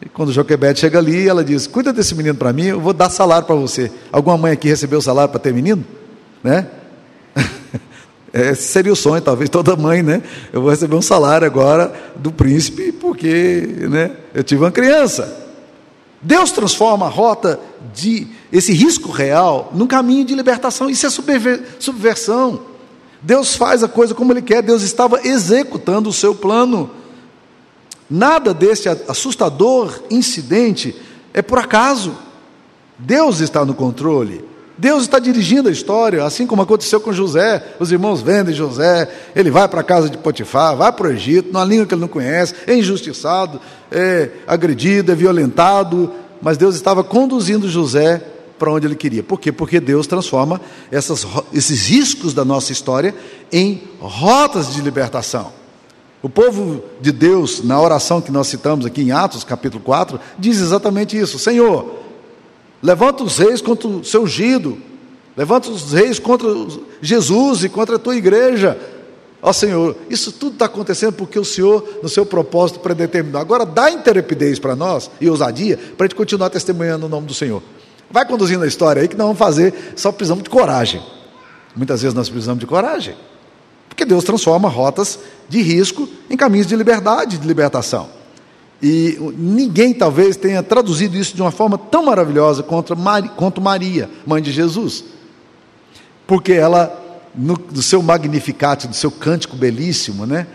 e 0.01 0.07
quando 0.07 0.31
Joquebede 0.31 0.79
chega 0.79 0.99
ali, 0.99 1.27
ela 1.27 1.43
diz: 1.43 1.65
Cuida 1.67 1.91
desse 1.91 2.13
menino 2.15 2.35
para 2.35 2.53
mim, 2.53 2.65
eu 2.65 2.79
vou 2.79 2.93
dar 2.93 3.09
salário 3.09 3.45
para 3.47 3.55
você. 3.55 3.91
Alguma 4.11 4.37
mãe 4.37 4.51
aqui 4.51 4.67
recebeu 4.67 5.01
salário 5.01 5.29
para 5.29 5.39
ter 5.39 5.53
menino? 5.53 5.83
Né? 6.43 6.67
Esse 8.31 8.63
seria 8.63 8.93
o 8.93 8.95
sonho, 8.95 9.21
talvez, 9.21 9.49
toda 9.49 9.75
mãe, 9.75 10.03
né? 10.03 10.21
Eu 10.53 10.61
vou 10.61 10.69
receber 10.69 10.95
um 10.95 11.01
salário 11.01 11.47
agora 11.47 11.91
do 12.15 12.31
príncipe, 12.31 12.91
porque 12.91 13.67
né, 13.89 14.11
eu 14.33 14.43
tive 14.43 14.63
uma 14.63 14.71
criança. 14.71 15.45
Deus 16.21 16.51
transforma 16.51 17.05
a 17.05 17.09
rota 17.09 17.59
de 17.93 18.27
esse 18.51 18.73
risco 18.73 19.11
real 19.11 19.71
num 19.73 19.87
caminho 19.87 20.25
de 20.25 20.35
libertação. 20.35 20.89
Isso 20.89 21.05
é 21.05 21.09
subversão. 21.79 22.61
Deus 23.21 23.55
faz 23.55 23.83
a 23.83 23.88
coisa 23.88 24.13
como 24.13 24.31
Ele 24.31 24.41
quer, 24.41 24.62
Deus 24.62 24.83
estava 24.83 25.25
executando 25.25 26.09
o 26.09 26.13
seu 26.13 26.36
plano. 26.36 26.89
Nada 28.09 28.53
desse 28.53 28.88
assustador 28.88 30.01
incidente 30.09 30.95
é 31.33 31.41
por 31.41 31.59
acaso. 31.59 32.15
Deus 32.97 33.39
está 33.39 33.65
no 33.65 33.74
controle. 33.74 34.45
Deus 34.77 35.03
está 35.03 35.17
dirigindo 35.17 35.69
a 35.69 35.71
história, 35.71 36.24
assim 36.24 36.45
como 36.45 36.62
aconteceu 36.62 37.01
com 37.01 37.12
José. 37.12 37.75
Os 37.79 37.91
irmãos 37.91 38.21
vendem 38.21 38.53
José, 38.53 39.09
ele 39.36 39.50
vai 39.50 39.67
para 39.67 39.81
a 39.81 39.83
casa 39.83 40.09
de 40.09 40.17
Potifar, 40.17 40.75
vai 40.75 40.91
para 40.91 41.07
o 41.07 41.12
Egito, 41.12 41.51
numa 41.51 41.65
língua 41.65 41.88
que 41.88 41.95
ele 41.95 42.01
não 42.01 42.07
conhece, 42.07 42.53
é 42.67 42.75
injustiçado, 42.75 43.59
é 43.91 44.29
agredido, 44.45 45.12
é 45.12 45.15
violentado, 45.15 46.12
mas 46.39 46.57
Deus 46.57 46.75
estava 46.75 47.03
conduzindo 47.03 47.67
José 47.67 48.21
para 48.57 48.71
onde 48.71 48.87
ele 48.87 48.95
queria. 48.95 49.23
Por 49.23 49.39
quê? 49.39 49.51
Porque 49.51 49.79
Deus 49.79 50.07
transforma 50.07 50.59
essas, 50.91 51.25
esses 51.53 51.87
riscos 51.87 52.33
da 52.33 52.43
nossa 52.43 52.71
história 52.71 53.13
em 53.51 53.81
rotas 53.99 54.73
de 54.73 54.81
libertação. 54.81 55.51
O 56.21 56.29
povo 56.29 56.83
de 56.99 57.11
Deus, 57.11 57.63
na 57.63 57.79
oração 57.79 58.19
que 58.19 58.31
nós 58.31 58.47
citamos 58.47 58.85
aqui 58.85 59.01
em 59.01 59.11
Atos, 59.11 59.43
capítulo 59.43 59.83
4, 59.83 60.19
diz 60.37 60.59
exatamente 60.59 61.17
isso: 61.17 61.37
Senhor, 61.37 61.99
levanta 62.81 63.23
os 63.23 63.37
reis 63.37 63.61
contra 63.61 63.87
o 63.87 64.03
seu 64.03 64.23
ungido, 64.23 64.77
levanta 65.35 65.69
os 65.69 65.93
reis 65.93 66.17
contra 66.17 66.49
Jesus 67.01 67.63
e 67.63 67.69
contra 67.69 67.97
a 67.97 67.99
tua 67.99 68.15
igreja. 68.15 68.77
Ó 69.41 69.53
Senhor, 69.53 69.95
isso 70.09 70.31
tudo 70.31 70.53
está 70.53 70.65
acontecendo 70.65 71.13
porque 71.13 71.37
o 71.37 71.45
Senhor, 71.45 71.99
no 72.01 72.09
seu 72.09 72.25
propósito, 72.25 72.79
predeterminou. 72.79 73.39
Agora 73.39 73.65
dá 73.65 73.91
interepidez 73.91 74.57
para 74.57 74.75
nós 74.75 75.11
e 75.21 75.29
ousadia 75.29 75.77
para 75.95 76.05
a 76.05 76.07
gente 76.07 76.17
continuar 76.17 76.49
testemunhando 76.49 77.05
o 77.05 77.09
nome 77.09 77.27
do 77.27 77.33
Senhor. 77.33 77.61
Vai 78.09 78.25
conduzindo 78.25 78.63
a 78.63 78.67
história 78.67 79.01
aí 79.01 79.07
que 79.07 79.15
nós 79.15 79.25
vamos 79.25 79.39
fazer, 79.39 79.93
só 79.95 80.11
precisamos 80.11 80.43
de 80.43 80.49
coragem. 80.49 81.01
Muitas 81.75 82.01
vezes 82.01 82.15
nós 82.15 82.29
precisamos 82.29 82.59
de 82.59 82.65
coragem. 82.65 83.15
Porque 83.89 84.05
Deus 84.05 84.23
transforma 84.23 84.69
rotas 84.69 85.19
de 85.49 85.61
risco 85.61 86.07
em 86.29 86.37
caminhos 86.37 86.67
de 86.67 86.75
liberdade, 86.75 87.37
de 87.37 87.47
libertação. 87.47 88.09
E 88.81 89.17
ninguém 89.35 89.93
talvez 89.93 90.37
tenha 90.37 90.61
traduzido 90.61 91.17
isso 91.17 91.35
de 91.35 91.41
uma 91.41 91.51
forma 91.51 91.77
tão 91.77 92.05
maravilhosa 92.05 92.61
quanto 92.61 92.95
Maria, 93.61 94.09
mãe 94.25 94.41
de 94.41 94.51
Jesus. 94.51 95.03
Porque 96.27 96.53
ela, 96.53 97.21
no, 97.33 97.57
no 97.73 97.81
seu 97.81 98.03
magnificat, 98.03 98.87
do 98.87 98.95
seu 98.95 99.09
cântico 99.09 99.55
belíssimo, 99.55 100.25
né, 100.25 100.45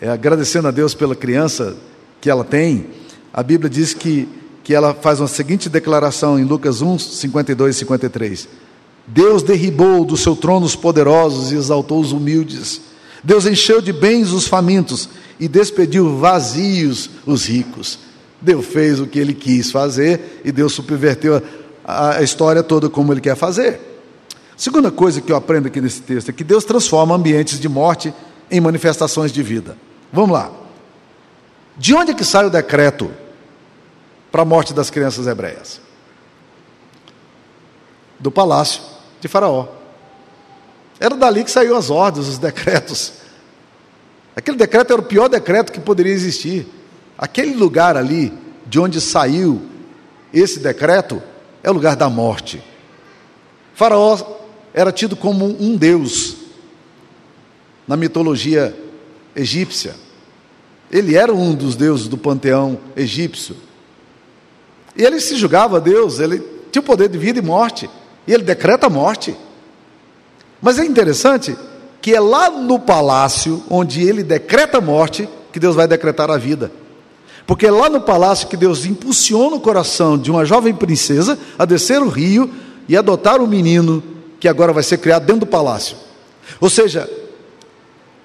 é, 0.00 0.08
agradecendo 0.08 0.68
a 0.68 0.70
Deus 0.70 0.94
pela 0.94 1.16
criança 1.16 1.76
que 2.20 2.30
ela 2.30 2.44
tem, 2.44 2.86
a 3.32 3.42
Bíblia 3.42 3.68
diz 3.68 3.94
que, 3.94 4.28
que 4.66 4.74
ela 4.74 4.92
faz 4.92 5.20
uma 5.20 5.28
seguinte 5.28 5.68
declaração 5.68 6.36
em 6.36 6.42
Lucas 6.42 6.82
1, 6.82 6.98
52 6.98 7.76
e 7.76 7.78
53. 7.78 8.48
Deus 9.06 9.40
derribou 9.44 10.04
do 10.04 10.16
seu 10.16 10.34
trono 10.34 10.66
os 10.66 10.74
poderosos 10.74 11.52
e 11.52 11.54
exaltou 11.54 12.00
os 12.00 12.10
humildes. 12.10 12.80
Deus 13.22 13.46
encheu 13.46 13.80
de 13.80 13.92
bens 13.92 14.32
os 14.32 14.48
famintos 14.48 15.08
e 15.38 15.46
despediu 15.46 16.18
vazios 16.18 17.08
os 17.24 17.46
ricos. 17.46 18.00
Deus 18.42 18.66
fez 18.66 18.98
o 18.98 19.06
que 19.06 19.20
ele 19.20 19.34
quis 19.34 19.70
fazer 19.70 20.42
e 20.44 20.50
Deus 20.50 20.72
subverteu 20.72 21.40
a, 21.84 22.16
a 22.16 22.22
história 22.24 22.60
toda 22.60 22.88
como 22.88 23.12
ele 23.12 23.20
quer 23.20 23.36
fazer. 23.36 23.78
Segunda 24.56 24.90
coisa 24.90 25.20
que 25.20 25.30
eu 25.30 25.36
aprendo 25.36 25.68
aqui 25.68 25.80
nesse 25.80 26.02
texto 26.02 26.30
é 26.30 26.32
que 26.32 26.42
Deus 26.42 26.64
transforma 26.64 27.14
ambientes 27.14 27.60
de 27.60 27.68
morte 27.68 28.12
em 28.50 28.60
manifestações 28.60 29.30
de 29.30 29.44
vida. 29.44 29.78
Vamos 30.12 30.32
lá. 30.32 30.50
De 31.78 31.94
onde 31.94 32.10
é 32.10 32.14
que 32.14 32.24
sai 32.24 32.46
o 32.46 32.50
decreto 32.50 33.12
para 34.36 34.42
a 34.42 34.44
morte 34.44 34.74
das 34.74 34.90
crianças 34.90 35.26
hebreias? 35.26 35.80
Do 38.20 38.30
palácio 38.30 38.82
de 39.18 39.28
Faraó. 39.28 39.66
Era 41.00 41.16
dali 41.16 41.42
que 41.42 41.50
saiu 41.50 41.74
as 41.74 41.88
ordens, 41.88 42.28
os 42.28 42.36
decretos. 42.36 43.14
Aquele 44.36 44.58
decreto 44.58 44.92
era 44.92 45.00
o 45.00 45.06
pior 45.06 45.28
decreto 45.28 45.72
que 45.72 45.80
poderia 45.80 46.12
existir. 46.12 46.66
Aquele 47.16 47.54
lugar 47.54 47.96
ali, 47.96 48.30
de 48.66 48.78
onde 48.78 49.00
saiu 49.00 49.62
esse 50.34 50.60
decreto, 50.60 51.22
é 51.62 51.70
o 51.70 51.72
lugar 51.72 51.96
da 51.96 52.10
morte. 52.10 52.62
Faraó 53.72 54.18
era 54.74 54.92
tido 54.92 55.16
como 55.16 55.46
um 55.46 55.78
deus 55.78 56.36
na 57.88 57.96
mitologia 57.96 58.76
egípcia. 59.34 59.94
Ele 60.90 61.16
era 61.16 61.32
um 61.32 61.54
dos 61.54 61.74
deuses 61.74 62.06
do 62.06 62.18
panteão 62.18 62.78
egípcio. 62.94 63.64
E 64.96 65.04
ele 65.04 65.20
se 65.20 65.36
julgava 65.36 65.80
Deus, 65.80 66.18
ele 66.18 66.42
tinha 66.72 66.80
o 66.80 66.84
poder 66.84 67.08
de 67.08 67.18
vida 67.18 67.38
e 67.38 67.42
morte, 67.42 67.88
e 68.26 68.32
ele 68.32 68.42
decreta 68.42 68.86
a 68.86 68.90
morte. 68.90 69.36
Mas 70.60 70.78
é 70.78 70.84
interessante 70.84 71.56
que 72.00 72.14
é 72.14 72.20
lá 72.20 72.50
no 72.50 72.78
palácio 72.78 73.62
onde 73.68 74.02
ele 74.02 74.22
decreta 74.22 74.78
a 74.78 74.80
morte 74.80 75.28
que 75.52 75.60
Deus 75.60 75.74
vai 75.74 75.86
decretar 75.86 76.30
a 76.30 76.38
vida. 76.38 76.70
Porque 77.46 77.66
é 77.66 77.70
lá 77.70 77.88
no 77.88 78.00
palácio 78.00 78.48
que 78.48 78.56
Deus 78.56 78.84
impulsiona 78.84 79.56
o 79.56 79.60
coração 79.60 80.18
de 80.18 80.30
uma 80.30 80.44
jovem 80.44 80.74
princesa 80.74 81.38
a 81.58 81.64
descer 81.64 82.00
o 82.00 82.08
rio 82.08 82.50
e 82.88 82.96
adotar 82.96 83.40
um 83.40 83.46
menino 83.46 84.02
que 84.40 84.48
agora 84.48 84.72
vai 84.72 84.82
ser 84.82 84.98
criado 84.98 85.26
dentro 85.26 85.40
do 85.40 85.46
palácio. 85.46 85.96
Ou 86.60 86.68
seja, 86.68 87.08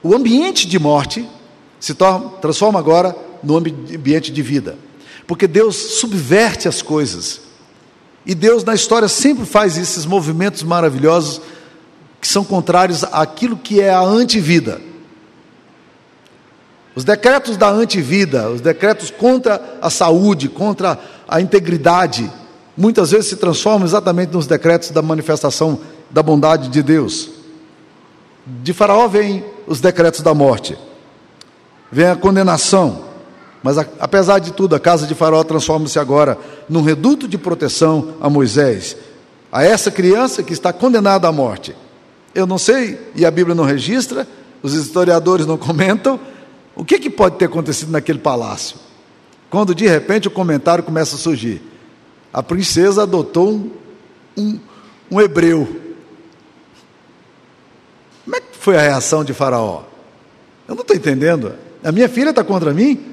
o 0.01 0.15
ambiente 0.15 0.67
de 0.67 0.79
morte 0.79 1.27
se 1.79 1.93
torna, 1.93 2.29
transforma 2.41 2.79
agora 2.79 3.15
no 3.43 3.57
ambiente 3.57 4.31
de 4.31 4.41
vida. 4.41 4.77
Porque 5.31 5.47
Deus 5.47 5.77
subverte 5.77 6.67
as 6.67 6.81
coisas. 6.81 7.39
E 8.25 8.35
Deus 8.35 8.65
na 8.65 8.75
história 8.75 9.07
sempre 9.07 9.45
faz 9.45 9.77
esses 9.77 10.05
movimentos 10.05 10.61
maravilhosos 10.61 11.39
que 12.19 12.27
são 12.27 12.43
contrários 12.43 13.05
àquilo 13.05 13.55
que 13.55 13.79
é 13.79 13.89
a 13.91 14.01
antivida. 14.01 14.81
Os 16.93 17.05
decretos 17.05 17.55
da 17.55 17.69
antivida, 17.69 18.49
os 18.49 18.59
decretos 18.59 19.09
contra 19.09 19.79
a 19.81 19.89
saúde, 19.89 20.49
contra 20.49 20.99
a 21.25 21.39
integridade, 21.39 22.29
muitas 22.75 23.11
vezes 23.11 23.29
se 23.29 23.37
transformam 23.37 23.87
exatamente 23.87 24.33
nos 24.33 24.45
decretos 24.45 24.89
da 24.89 25.01
manifestação 25.01 25.79
da 26.09 26.21
bondade 26.21 26.67
de 26.67 26.83
Deus. 26.83 27.29
De 28.45 28.73
Faraó 28.73 29.07
vêm 29.07 29.45
os 29.65 29.79
decretos 29.79 30.19
da 30.19 30.33
morte, 30.33 30.77
vem 31.89 32.07
a 32.07 32.17
condenação, 32.17 33.10
mas 33.63 33.77
apesar 33.77 34.39
de 34.39 34.51
tudo, 34.51 34.75
a 34.75 34.79
casa 34.79 35.05
de 35.05 35.13
Faraó 35.13 35.43
transforma-se 35.43 35.99
agora 35.99 36.37
num 36.67 36.81
reduto 36.81 37.27
de 37.27 37.37
proteção 37.37 38.15
a 38.19 38.29
Moisés, 38.29 38.97
a 39.51 39.63
essa 39.63 39.91
criança 39.91 40.41
que 40.41 40.53
está 40.53 40.73
condenada 40.73 41.27
à 41.27 41.31
morte. 41.31 41.75
Eu 42.33 42.47
não 42.47 42.57
sei, 42.57 42.99
e 43.15 43.25
a 43.25 43.29
Bíblia 43.29 43.53
não 43.53 43.63
registra, 43.63 44.27
os 44.63 44.73
historiadores 44.73 45.45
não 45.45 45.57
comentam, 45.57 46.19
o 46.75 46.83
que, 46.83 46.97
que 46.97 47.09
pode 47.09 47.35
ter 47.35 47.45
acontecido 47.45 47.91
naquele 47.91 48.19
palácio? 48.19 48.77
Quando 49.49 49.75
de 49.75 49.87
repente 49.87 50.27
o 50.27 50.31
comentário 50.31 50.83
começa 50.83 51.15
a 51.15 51.19
surgir. 51.19 51.61
A 52.33 52.41
princesa 52.41 53.03
adotou 53.03 53.51
um, 53.51 53.71
um, 54.37 54.59
um 55.11 55.21
hebreu. 55.21 55.67
Como 58.23 58.35
é 58.37 58.39
que 58.39 58.57
foi 58.57 58.77
a 58.77 58.81
reação 58.81 59.23
de 59.25 59.33
Faraó? 59.33 59.83
Eu 60.67 60.75
não 60.75 60.81
estou 60.81 60.95
entendendo. 60.95 61.53
A 61.83 61.91
minha 61.91 62.07
filha 62.07 62.29
está 62.29 62.43
contra 62.43 62.73
mim? 62.73 63.10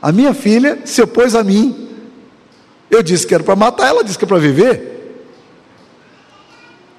A 0.00 0.12
minha 0.12 0.32
filha 0.32 0.80
se 0.84 1.02
opôs 1.02 1.34
a 1.34 1.42
mim. 1.42 1.88
Eu 2.90 3.02
disse 3.02 3.26
que 3.26 3.34
era 3.34 3.44
para 3.44 3.56
matar, 3.56 3.88
ela 3.88 4.04
disse 4.04 4.18
que 4.18 4.24
é 4.24 4.28
para 4.28 4.38
viver. 4.38 4.98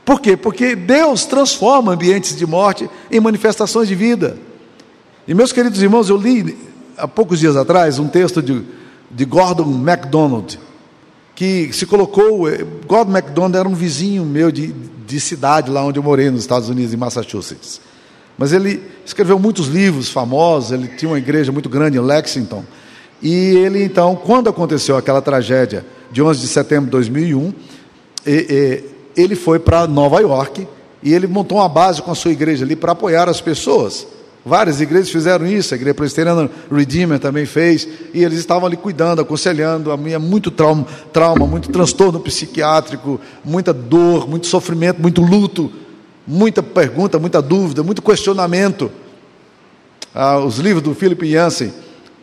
Por 0.03 0.20
quê? 0.20 0.36
Porque 0.36 0.75
Deus 0.75 1.25
transforma 1.25 1.94
ambientes 1.94 2.36
de 2.36 2.46
morte 2.46 2.89
em 3.12 3.20
manifestações 3.20 3.88
de 3.88 3.96
vida. 3.96 4.38
E 5.27 5.34
meus 5.34 5.51
queridos 5.51 5.82
irmãos, 5.82 6.10
eu 6.10 6.18
li 6.18 6.58
há 6.98 7.08
poucos 7.08 7.39
dias 7.39 7.56
atrás 7.56 8.00
um 8.00 8.08
texto 8.08 8.41
de, 8.41 8.63
de 9.12 9.25
Gordon 9.25 9.65
MacDonald, 9.65 10.60
que 11.36 11.70
se 11.72 11.86
colocou. 11.86 12.50
Eh, 12.50 12.65
Gordon 12.88 13.12
MacDonald 13.12 13.56
era 13.56 13.70
um 13.70 13.75
vizinho 13.75 14.25
meu 14.25 14.51
de, 14.51 14.74
de 15.08 15.20
cidade, 15.20 15.70
lá 15.70 15.84
onde 15.84 16.00
eu 16.00 16.03
morei, 16.03 16.29
nos 16.29 16.41
Estados 16.41 16.70
Unidos, 16.70 16.94
em 16.94 16.98
Massachusetts. 16.98 17.79
Mas 18.38 18.52
ele 18.52 18.82
escreveu 19.06 19.38
muitos 19.38 19.67
livros 19.67 20.10
famosos, 20.10 20.71
ele 20.71 20.88
tinha 20.88 21.10
uma 21.10 21.17
igreja 21.17 21.52
muito 21.52 21.69
grande 21.69 21.97
em 21.97 22.02
Lexington. 22.02 22.63
E 23.21 23.55
ele, 23.58 23.84
então, 23.84 24.15
quando 24.15 24.49
aconteceu 24.49 24.95
aquela 24.95 25.21
tragédia 25.21 25.86
de 26.12 26.21
11 26.21 26.39
de 26.39 26.47
setembro 26.47 26.86
de 26.86 26.91
2001, 26.91 27.53
e, 28.25 28.32
e, 29.15 29.21
ele 29.21 29.36
foi 29.36 29.60
para 29.60 29.88
Nova 29.88 30.19
York 30.21 30.67
e 31.03 31.13
ele 31.13 31.27
montou 31.27 31.58
uma 31.58 31.69
base 31.69 32.01
com 32.01 32.12
a 32.12 32.15
sua 32.15 32.32
igreja 32.32 32.65
ali 32.65 32.75
para 32.75 32.93
apoiar 32.93 33.29
as 33.29 33.41
pessoas. 33.41 34.08
Várias 34.45 34.79
igrejas 34.79 35.10
fizeram 35.10 35.45
isso, 35.45 35.73
a 35.73 35.77
igreja 35.77 35.93
presbiteriana 35.93 36.49
Redeemer 36.71 37.19
também 37.19 37.45
fez, 37.45 37.88
e 38.13 38.23
eles 38.23 38.39
estavam 38.39 38.65
ali 38.65 38.77
cuidando, 38.77 39.21
aconselhando. 39.21 39.91
Havia 39.91 40.17
muito 40.17 40.49
trauma, 40.49 40.88
trauma, 41.12 41.45
muito 41.45 41.69
transtorno 41.69 42.19
psiquiátrico, 42.21 43.19
muita 43.43 43.73
dor, 43.73 44.29
muito 44.29 44.47
sofrimento, 44.47 45.01
muito 45.01 45.21
luto, 45.21 45.71
muita 46.25 46.63
pergunta, 46.63 47.19
muita 47.19 47.41
dúvida, 47.41 47.84
muito 47.84 48.01
questionamento. 48.01 48.89
Ah, 50.15 50.39
os 50.39 50.58
livros 50.58 50.84
do 50.84 50.95
Philip 50.95 51.27
Yancey, 51.27 51.71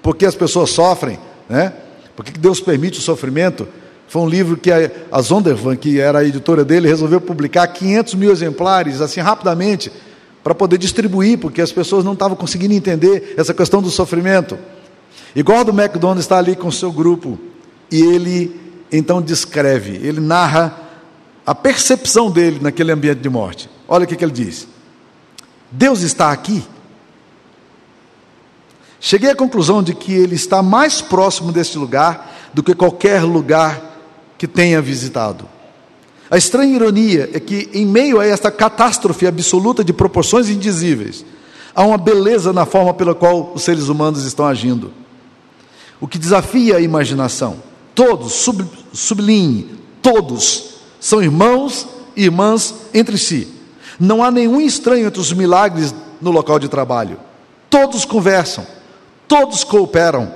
por 0.07 0.15
que 0.15 0.25
as 0.25 0.37
pessoas 0.37 0.71
sofrem, 0.71 1.19
né? 1.49 1.73
Por 2.15 2.25
que 2.25 2.39
Deus 2.39 2.61
permite 2.61 3.01
o 3.01 3.03
sofrimento? 3.03 3.67
Foi 4.07 4.23
um 4.23 4.29
livro 4.29 4.57
que 4.57 4.71
a 4.71 5.21
Zondervan, 5.21 5.75
que 5.75 5.99
era 5.99 6.21
a 6.21 6.25
editora 6.25 6.65
dele, 6.65 6.87
resolveu 6.87 7.21
publicar 7.21 7.67
500 7.67 8.15
mil 8.15 8.31
exemplares, 8.31 9.01
assim, 9.01 9.19
rapidamente, 9.19 9.91
para 10.45 10.55
poder 10.55 10.79
distribuir, 10.79 11.39
porque 11.39 11.61
as 11.61 11.73
pessoas 11.73 12.05
não 12.05 12.13
estavam 12.13 12.37
conseguindo 12.37 12.73
entender 12.73 13.35
essa 13.37 13.53
questão 13.53 13.83
do 13.83 13.91
sofrimento. 13.91 14.57
E 15.35 15.43
Gordon 15.43 15.73
MacDonald 15.73 16.21
está 16.21 16.39
ali 16.39 16.55
com 16.55 16.69
o 16.69 16.73
seu 16.73 16.93
grupo, 16.93 17.37
e 17.91 18.01
ele 18.01 18.61
então 18.93 19.21
descreve, 19.21 19.97
ele 20.07 20.21
narra 20.21 20.83
a 21.45 21.53
percepção 21.53 22.31
dele 22.31 22.61
naquele 22.63 22.93
ambiente 22.93 23.19
de 23.19 23.29
morte. 23.29 23.69
Olha 23.89 24.05
o 24.05 24.07
que, 24.07 24.15
que 24.15 24.25
ele 24.25 24.31
diz: 24.31 24.69
Deus 25.73 26.03
está 26.03 26.31
aqui. 26.31 26.63
Cheguei 29.01 29.31
à 29.31 29.37
conclusão 29.37 29.83
de 29.83 29.95
que 29.95 30.13
ele 30.13 30.35
está 30.35 30.63
mais 30.63 31.01
próximo 31.01 31.53
deste 31.53 31.79
lugar 31.79 32.35
do 32.53 32.63
que 32.63 32.75
qualquer 32.75 33.23
lugar 33.23 34.01
que 34.39 34.47
tenha 34.47 34.81
visitado. 34.81 35.49
A 36.31 36.37
estranha 36.37 36.75
ironia 36.75 37.31
é 37.33 37.39
que, 37.39 37.71
em 37.73 37.87
meio 37.87 38.19
a 38.19 38.27
esta 38.27 38.51
catástrofe 38.51 39.27
absoluta 39.27 39.85
de 39.85 39.93
proporções 39.93 40.49
indizíveis, 40.49 41.25
há 41.75 41.85
uma 41.85 41.99
beleza 41.99 42.53
na 42.53 42.67
forma 42.67 42.93
pela 42.95 43.15
qual 43.15 43.53
os 43.55 43.63
seres 43.63 43.89
humanos 43.89 44.25
estão 44.25 44.47
agindo. 44.47 44.93
O 46.01 46.09
que 46.09 46.19
desafia 46.19 46.77
a 46.77 46.81
imaginação. 46.81 47.59
Todos, 47.95 48.33
sub, 48.33 48.65
sublinhe, 48.93 49.71
todos 50.03 50.75
são 50.99 51.23
irmãos 51.23 51.87
e 52.17 52.25
irmãs 52.25 52.75
entre 52.93 53.17
si. 53.17 53.49
Não 53.99 54.23
há 54.23 54.31
nenhum 54.31 54.61
estranho 54.61 55.07
entre 55.07 55.21
os 55.21 55.33
milagres 55.33 55.95
no 56.21 56.31
local 56.31 56.59
de 56.59 56.69
trabalho. 56.69 57.19
Todos 57.71 58.05
conversam, 58.05 58.67
todos 59.29 59.65
cooperam, 59.65 60.33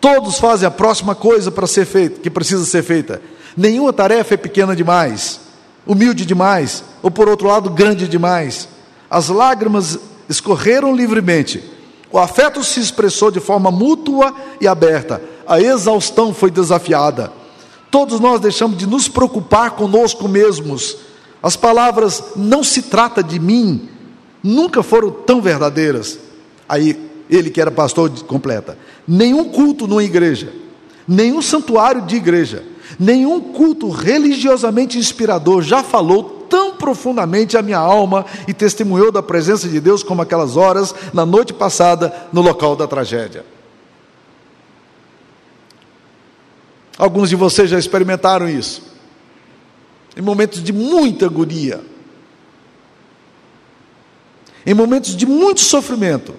todos 0.00 0.38
fazem 0.38 0.66
a 0.66 0.70
próxima 0.70 1.14
coisa 1.14 1.50
para 1.50 1.66
ser 1.66 1.86
feita, 1.86 2.20
que 2.20 2.30
precisa 2.30 2.64
ser 2.64 2.82
feita. 2.82 3.20
Nenhuma 3.56 3.92
tarefa 3.92 4.34
é 4.34 4.36
pequena 4.36 4.74
demais, 4.74 5.40
humilde 5.86 6.24
demais, 6.24 6.82
ou 7.02 7.10
por 7.10 7.28
outro 7.28 7.48
lado, 7.48 7.70
grande 7.70 8.08
demais. 8.08 8.68
As 9.10 9.28
lágrimas 9.28 9.98
escorreram 10.28 10.94
livremente, 10.94 11.62
o 12.10 12.18
afeto 12.18 12.62
se 12.64 12.80
expressou 12.80 13.30
de 13.30 13.40
forma 13.40 13.70
mútua 13.70 14.34
e 14.60 14.66
aberta, 14.66 15.22
a 15.46 15.60
exaustão 15.60 16.34
foi 16.34 16.50
desafiada. 16.50 17.32
Todos 17.90 18.20
nós 18.20 18.40
deixamos 18.40 18.78
de 18.78 18.86
nos 18.86 19.06
preocupar 19.06 19.72
conosco 19.72 20.26
mesmos. 20.26 20.96
As 21.42 21.56
palavras 21.56 22.22
não 22.34 22.64
se 22.64 22.82
trata 22.82 23.22
de 23.22 23.38
mim 23.38 23.88
nunca 24.42 24.82
foram 24.82 25.10
tão 25.10 25.40
verdadeiras. 25.40 26.18
Aí 26.68 27.11
ele 27.34 27.50
que 27.50 27.60
era 27.60 27.70
pastor 27.70 28.10
completa. 28.24 28.78
Nenhum 29.06 29.44
culto 29.44 29.86
numa 29.86 30.04
igreja, 30.04 30.52
nenhum 31.08 31.40
santuário 31.40 32.02
de 32.02 32.16
igreja, 32.16 32.64
Nenhum 32.98 33.40
culto 33.40 33.88
religiosamente 33.90 34.98
inspirador 34.98 35.62
já 35.62 35.82
falou 35.82 36.46
tão 36.48 36.76
profundamente 36.76 37.56
a 37.56 37.62
minha 37.62 37.78
alma 37.78 38.26
e 38.46 38.52
testemunhou 38.52 39.10
da 39.10 39.22
presença 39.22 39.68
de 39.68 39.80
Deus 39.80 40.02
como 40.02 40.22
aquelas 40.22 40.56
horas 40.56 40.94
na 41.12 41.24
noite 41.24 41.52
passada 41.52 42.14
no 42.32 42.42
local 42.42 42.76
da 42.76 42.86
tragédia. 42.86 43.44
Alguns 46.98 47.30
de 47.30 47.36
vocês 47.36 47.70
já 47.70 47.78
experimentaram 47.78 48.48
isso. 48.48 48.82
Em 50.16 50.20
momentos 50.20 50.62
de 50.62 50.72
muita 50.72 51.26
agonia. 51.26 51.80
Em 54.66 54.74
momentos 54.74 55.16
de 55.16 55.26
muito 55.26 55.60
sofrimento 55.60 56.34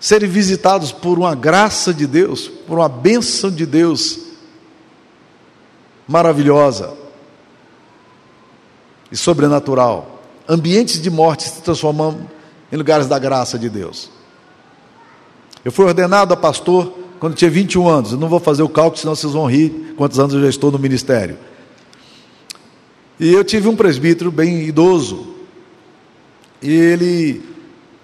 serem 0.00 0.28
visitados 0.28 0.90
por 0.90 1.18
uma 1.18 1.34
graça 1.34 1.92
de 1.92 2.06
Deus, 2.06 2.48
por 2.48 2.78
uma 2.78 2.88
bênção 2.88 3.50
de 3.50 3.66
Deus 3.66 4.18
maravilhosa 6.08 6.94
e 9.12 9.16
sobrenatural. 9.16 10.22
Ambientes 10.48 11.00
de 11.00 11.10
morte 11.10 11.44
se 11.44 11.62
transformam 11.62 12.26
em 12.72 12.76
lugares 12.76 13.06
da 13.06 13.18
graça 13.18 13.58
de 13.58 13.68
Deus. 13.68 14.10
Eu 15.62 15.70
fui 15.70 15.84
ordenado 15.84 16.32
a 16.32 16.36
pastor 16.36 16.98
quando 17.20 17.34
tinha 17.34 17.50
21 17.50 17.86
anos. 17.86 18.12
Eu 18.12 18.18
não 18.18 18.28
vou 18.28 18.40
fazer 18.40 18.62
o 18.62 18.68
cálculo, 18.68 18.96
senão 18.96 19.14
vocês 19.14 19.34
vão 19.34 19.44
rir 19.44 19.94
quantos 19.96 20.18
anos 20.18 20.32
eu 20.34 20.40
já 20.40 20.48
estou 20.48 20.72
no 20.72 20.78
ministério. 20.78 21.36
E 23.20 23.30
eu 23.30 23.44
tive 23.44 23.68
um 23.68 23.76
presbítero 23.76 24.32
bem 24.32 24.62
idoso. 24.62 25.34
E 26.62 26.72
ele 26.72 27.42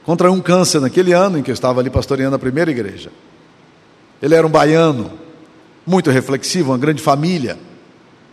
contraiu 0.06 0.32
um 0.32 0.40
câncer 0.40 0.80
naquele 0.80 1.12
ano 1.12 1.36
em 1.36 1.42
que 1.42 1.50
eu 1.50 1.52
estava 1.52 1.80
ali 1.80 1.90
pastoreando 1.90 2.36
a 2.36 2.38
primeira 2.38 2.70
igreja. 2.70 3.10
Ele 4.22 4.36
era 4.36 4.46
um 4.46 4.50
baiano, 4.50 5.10
muito 5.84 6.10
reflexivo, 6.10 6.70
uma 6.70 6.78
grande 6.78 7.02
família. 7.02 7.58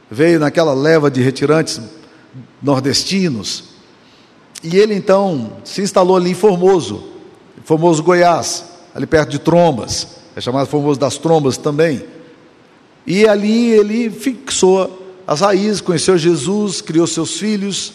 Veio 0.09 0.39
naquela 0.39 0.71
leva 0.75 1.09
de 1.09 1.19
retirantes 1.19 1.81
nordestinos. 2.61 3.63
E 4.63 4.77
ele 4.77 4.93
então 4.93 5.57
se 5.63 5.81
instalou 5.81 6.15
ali 6.15 6.29
em 6.29 6.35
Formoso, 6.35 7.11
Formoso 7.65 8.03
Goiás, 8.03 8.65
ali 8.93 9.07
perto 9.07 9.31
de 9.31 9.39
Trombas, 9.39 10.07
é 10.35 10.41
chamado 10.41 10.67
Formoso 10.67 10.99
das 10.99 11.17
Trombas 11.17 11.57
também. 11.57 12.05
E 13.05 13.27
ali 13.27 13.71
ele 13.71 14.11
fixou 14.11 15.17
as 15.25 15.41
raízes, 15.41 15.81
conheceu 15.81 16.19
Jesus, 16.19 16.81
criou 16.81 17.07
seus 17.07 17.39
filhos. 17.39 17.93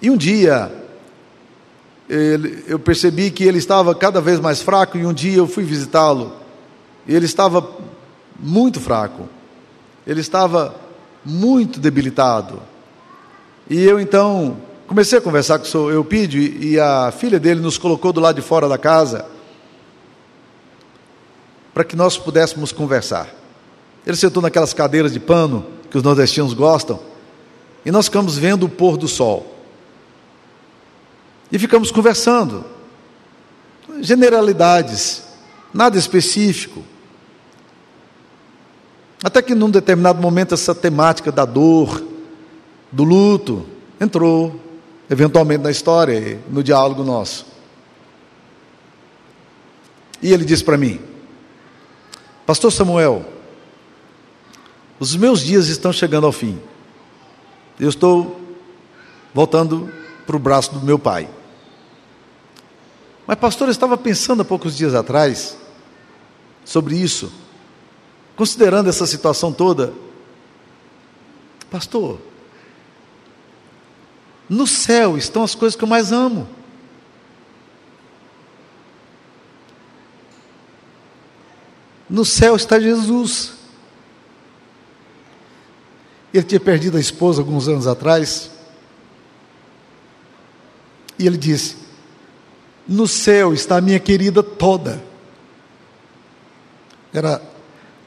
E 0.00 0.10
um 0.10 0.16
dia 0.16 0.81
ele, 2.12 2.62
eu 2.68 2.78
percebi 2.78 3.30
que 3.30 3.42
ele 3.42 3.56
estava 3.56 3.94
cada 3.94 4.20
vez 4.20 4.38
mais 4.38 4.60
fraco, 4.60 4.98
e 4.98 5.06
um 5.06 5.14
dia 5.14 5.38
eu 5.38 5.46
fui 5.46 5.64
visitá-lo. 5.64 6.32
Ele 7.08 7.24
estava 7.24 7.66
muito 8.38 8.78
fraco, 8.80 9.26
ele 10.06 10.20
estava 10.20 10.74
muito 11.24 11.80
debilitado. 11.80 12.60
E 13.68 13.82
eu 13.82 13.98
então 13.98 14.58
comecei 14.86 15.18
a 15.18 15.22
conversar 15.22 15.58
com 15.58 15.64
o 15.64 15.68
seu 15.68 15.90
Eupídio, 15.90 16.42
e 16.42 16.78
a 16.78 17.10
filha 17.10 17.40
dele 17.40 17.60
nos 17.60 17.78
colocou 17.78 18.12
do 18.12 18.20
lado 18.20 18.36
de 18.36 18.42
fora 18.42 18.68
da 18.68 18.76
casa 18.76 19.24
para 21.72 21.84
que 21.84 21.96
nós 21.96 22.18
pudéssemos 22.18 22.72
conversar. 22.72 23.34
Ele 24.06 24.16
sentou 24.18 24.42
naquelas 24.42 24.74
cadeiras 24.74 25.14
de 25.14 25.18
pano 25.18 25.64
que 25.90 25.96
os 25.96 26.02
nordestinos 26.02 26.52
gostam, 26.52 27.00
e 27.86 27.90
nós 27.90 28.04
ficamos 28.04 28.36
vendo 28.36 28.66
o 28.66 28.68
pôr 28.68 28.98
do 28.98 29.08
sol. 29.08 29.61
E 31.52 31.58
ficamos 31.58 31.90
conversando. 31.90 32.64
Generalidades, 34.00 35.22
nada 35.72 35.98
específico. 35.98 36.82
Até 39.22 39.42
que 39.42 39.54
num 39.54 39.70
determinado 39.70 40.20
momento 40.20 40.54
essa 40.54 40.74
temática 40.74 41.30
da 41.30 41.44
dor, 41.44 42.02
do 42.90 43.04
luto, 43.04 43.66
entrou 44.00 44.58
eventualmente 45.10 45.62
na 45.62 45.70
história, 45.70 46.40
no 46.48 46.62
diálogo 46.62 47.04
nosso. 47.04 47.46
E 50.22 50.32
ele 50.32 50.44
disse 50.44 50.64
para 50.64 50.78
mim: 50.78 51.00
Pastor 52.46 52.72
Samuel, 52.72 53.24
os 54.98 55.14
meus 55.14 55.40
dias 55.40 55.68
estão 55.68 55.92
chegando 55.92 56.26
ao 56.26 56.32
fim. 56.32 56.58
Eu 57.78 57.90
estou 57.90 58.40
voltando 59.34 59.92
para 60.26 60.36
o 60.36 60.38
braço 60.38 60.72
do 60.72 60.80
meu 60.84 60.98
pai. 60.98 61.28
Mas, 63.32 63.38
pastor, 63.38 63.68
eu 63.68 63.72
estava 63.72 63.96
pensando 63.96 64.42
há 64.42 64.44
poucos 64.44 64.76
dias 64.76 64.94
atrás 64.94 65.56
sobre 66.66 66.98
isso, 66.98 67.32
considerando 68.36 68.90
essa 68.90 69.06
situação 69.06 69.50
toda. 69.50 69.94
Pastor, 71.70 72.20
no 74.50 74.66
céu 74.66 75.16
estão 75.16 75.42
as 75.42 75.54
coisas 75.54 75.74
que 75.74 75.82
eu 75.82 75.88
mais 75.88 76.12
amo. 76.12 76.46
No 82.10 82.26
céu 82.26 82.54
está 82.54 82.78
Jesus. 82.78 83.54
Ele 86.34 86.44
tinha 86.44 86.60
perdido 86.60 86.98
a 86.98 87.00
esposa 87.00 87.40
alguns 87.40 87.66
anos 87.66 87.86
atrás. 87.86 88.50
E 91.18 91.26
ele 91.26 91.38
disse: 91.38 91.81
No 92.92 93.08
céu 93.08 93.54
está 93.54 93.78
a 93.78 93.80
minha 93.80 93.98
querida 93.98 94.42
toda. 94.42 95.02
Era 97.10 97.40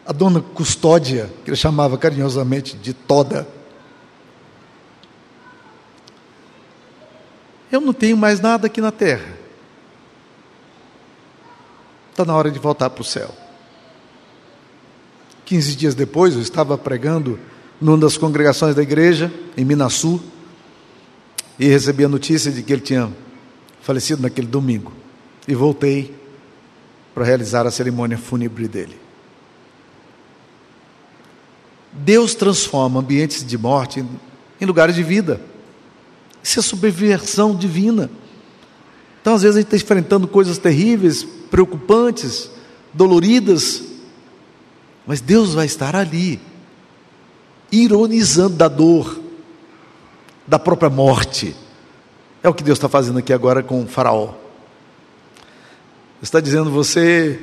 a 0.06 0.14
dona 0.14 0.40
Custódia, 0.40 1.28
que 1.44 1.50
ele 1.50 1.58
chamava 1.58 1.98
carinhosamente 1.98 2.78
de 2.78 2.94
Toda. 2.94 3.48
Eu 7.72 7.82
não 7.82 7.94
tenho 7.94 8.16
mais 8.16 8.40
nada 8.40 8.68
aqui 8.68 8.80
na 8.80 8.92
terra. 8.92 9.36
Está 12.12 12.24
na 12.24 12.36
hora 12.36 12.52
de 12.52 12.60
voltar 12.60 12.92
para 12.92 13.02
o 13.02 13.06
céu. 13.06 13.34
Quinze 15.46 15.76
dias 15.76 15.96
depois, 15.96 16.36
eu 16.36 16.42
estava 16.42 16.78
pregando 16.78 17.40
numa 17.82 17.98
das 17.98 18.18
congregações 18.18 18.76
da 18.76 18.84
igreja, 18.84 19.34
em 19.58 19.66
Minasul, 19.66 20.22
e 21.58 21.68
recebi 21.68 22.06
a 22.06 22.08
notícia 22.08 22.52
de 22.52 22.62
que 22.62 22.72
ele 22.72 22.84
tinha 22.84 23.25
falecido 23.86 24.24
naquele 24.24 24.48
domingo. 24.48 24.92
E 25.48 25.54
voltei 25.54 26.12
para 27.14 27.24
realizar 27.24 27.68
a 27.68 27.72
cerimônia 27.72 28.18
fúnebre 28.18 28.68
dele. 28.68 29.00
Deus 31.94 32.34
transforma 32.34 33.00
ambientes 33.00 33.46
de 33.46 33.56
morte 33.60 34.04
em 34.60 34.66
lugares 34.66 34.96
de 34.96 35.04
vida. 35.04 35.40
Isso 36.42 36.60
é 36.60 36.64
subversão 36.64 37.56
divina. 37.56 38.10
Então, 39.22 39.36
às 39.36 39.44
vezes, 39.44 39.58
a 39.58 39.60
gente 39.60 39.68
está 39.68 39.78
enfrentando 39.78 40.28
coisas 40.28 40.58
terríveis, 40.58 41.24
preocupantes, 41.24 42.50
doloridas, 42.92 43.84
mas 45.06 45.22
Deus 45.22 45.54
vai 45.54 45.68
estar 45.68 45.96
ali, 45.96 46.40
ironizando 47.72 48.56
da 48.56 48.68
dor, 48.68 49.20
da 50.48 50.58
própria 50.58 50.90
morte. 50.90 51.56
É 52.46 52.48
o 52.48 52.54
que 52.54 52.64
Deus 52.64 52.78
está 52.78 52.88
fazendo 52.88 53.18
aqui 53.18 53.34
agora 53.34 53.64
com 53.64 53.82
o 53.82 53.88
Faraó. 53.88 54.36
Está 56.22 56.40
dizendo 56.40 56.70
você, 56.70 57.40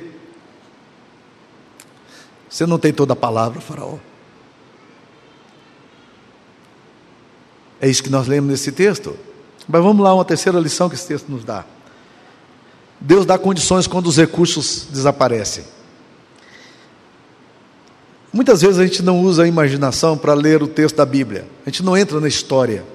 você 2.48 2.64
não 2.66 2.78
tem 2.78 2.92
toda 2.92 3.12
a 3.12 3.16
palavra, 3.16 3.60
Faraó. 3.60 3.96
É 7.80 7.88
isso 7.88 8.00
que 8.00 8.10
nós 8.10 8.28
lemos 8.28 8.48
nesse 8.48 8.70
texto. 8.70 9.16
Mas 9.66 9.82
vamos 9.82 10.04
lá, 10.04 10.14
uma 10.14 10.24
terceira 10.24 10.60
lição 10.60 10.88
que 10.88 10.94
esse 10.94 11.08
texto 11.08 11.28
nos 11.28 11.42
dá. 11.42 11.64
Deus 13.00 13.26
dá 13.26 13.36
condições 13.36 13.88
quando 13.88 14.06
os 14.06 14.16
recursos 14.16 14.86
desaparecem. 14.88 15.64
Muitas 18.32 18.62
vezes 18.62 18.78
a 18.78 18.86
gente 18.86 19.02
não 19.02 19.20
usa 19.20 19.42
a 19.42 19.48
imaginação 19.48 20.16
para 20.16 20.32
ler 20.32 20.62
o 20.62 20.68
texto 20.68 20.94
da 20.94 21.04
Bíblia, 21.04 21.44
a 21.66 21.70
gente 21.70 21.82
não 21.82 21.96
entra 21.96 22.20
na 22.20 22.28
história. 22.28 22.91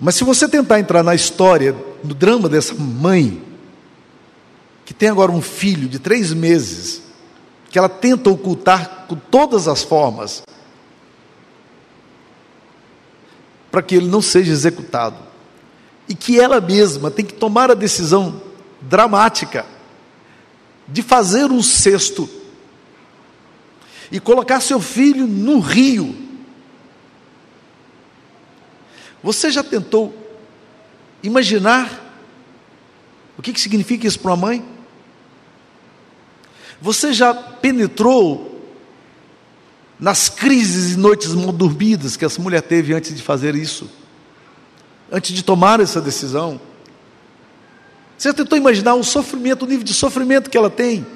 Mas 0.00 0.14
se 0.14 0.24
você 0.24 0.48
tentar 0.48 0.78
entrar 0.78 1.02
na 1.02 1.14
história, 1.14 1.74
no 2.04 2.14
drama 2.14 2.48
dessa 2.48 2.74
mãe, 2.74 3.42
que 4.84 4.94
tem 4.94 5.08
agora 5.08 5.32
um 5.32 5.42
filho 5.42 5.88
de 5.88 5.98
três 5.98 6.32
meses, 6.32 7.02
que 7.70 7.78
ela 7.78 7.88
tenta 7.88 8.30
ocultar 8.30 9.06
com 9.08 9.16
todas 9.16 9.66
as 9.66 9.82
formas, 9.82 10.42
para 13.70 13.82
que 13.82 13.96
ele 13.96 14.06
não 14.06 14.22
seja 14.22 14.52
executado, 14.52 15.16
e 16.08 16.14
que 16.14 16.40
ela 16.40 16.60
mesma 16.60 17.10
tem 17.10 17.24
que 17.24 17.34
tomar 17.34 17.70
a 17.70 17.74
decisão 17.74 18.40
dramática 18.80 19.66
de 20.86 21.02
fazer 21.02 21.50
um 21.50 21.62
cesto 21.62 22.28
e 24.10 24.18
colocar 24.18 24.60
seu 24.60 24.80
filho 24.80 25.26
no 25.26 25.58
rio. 25.58 26.27
Você 29.22 29.50
já 29.50 29.62
tentou 29.62 30.14
imaginar 31.22 32.06
o 33.36 33.42
que, 33.42 33.52
que 33.52 33.60
significa 33.60 34.06
isso 34.06 34.18
para 34.18 34.32
uma 34.32 34.36
mãe? 34.36 34.64
Você 36.80 37.12
já 37.12 37.32
penetrou 37.32 38.48
nas 39.98 40.28
crises 40.28 40.94
e 40.94 40.96
noites 40.96 41.34
mal 41.34 41.52
dormidas 41.52 42.16
que 42.16 42.24
essa 42.24 42.40
mulher 42.40 42.62
teve 42.62 42.94
antes 42.94 43.14
de 43.14 43.22
fazer 43.22 43.54
isso? 43.54 43.90
Antes 45.10 45.34
de 45.34 45.42
tomar 45.42 45.80
essa 45.80 46.00
decisão? 46.00 46.60
Você 48.16 48.28
já 48.28 48.34
tentou 48.34 48.58
imaginar 48.58 48.94
o 48.94 49.04
sofrimento, 49.04 49.64
o 49.64 49.68
nível 49.68 49.84
de 49.84 49.94
sofrimento 49.94 50.50
que 50.50 50.56
ela 50.56 50.70
tem? 50.70 51.06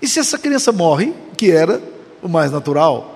E 0.00 0.06
se 0.06 0.20
essa 0.20 0.38
criança 0.38 0.70
morre, 0.70 1.14
que 1.36 1.50
era 1.50 1.82
o 2.22 2.28
mais 2.28 2.52
natural? 2.52 3.13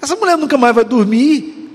Essa 0.00 0.16
mulher 0.16 0.36
nunca 0.36 0.56
mais 0.58 0.74
vai 0.74 0.84
dormir. 0.84 1.70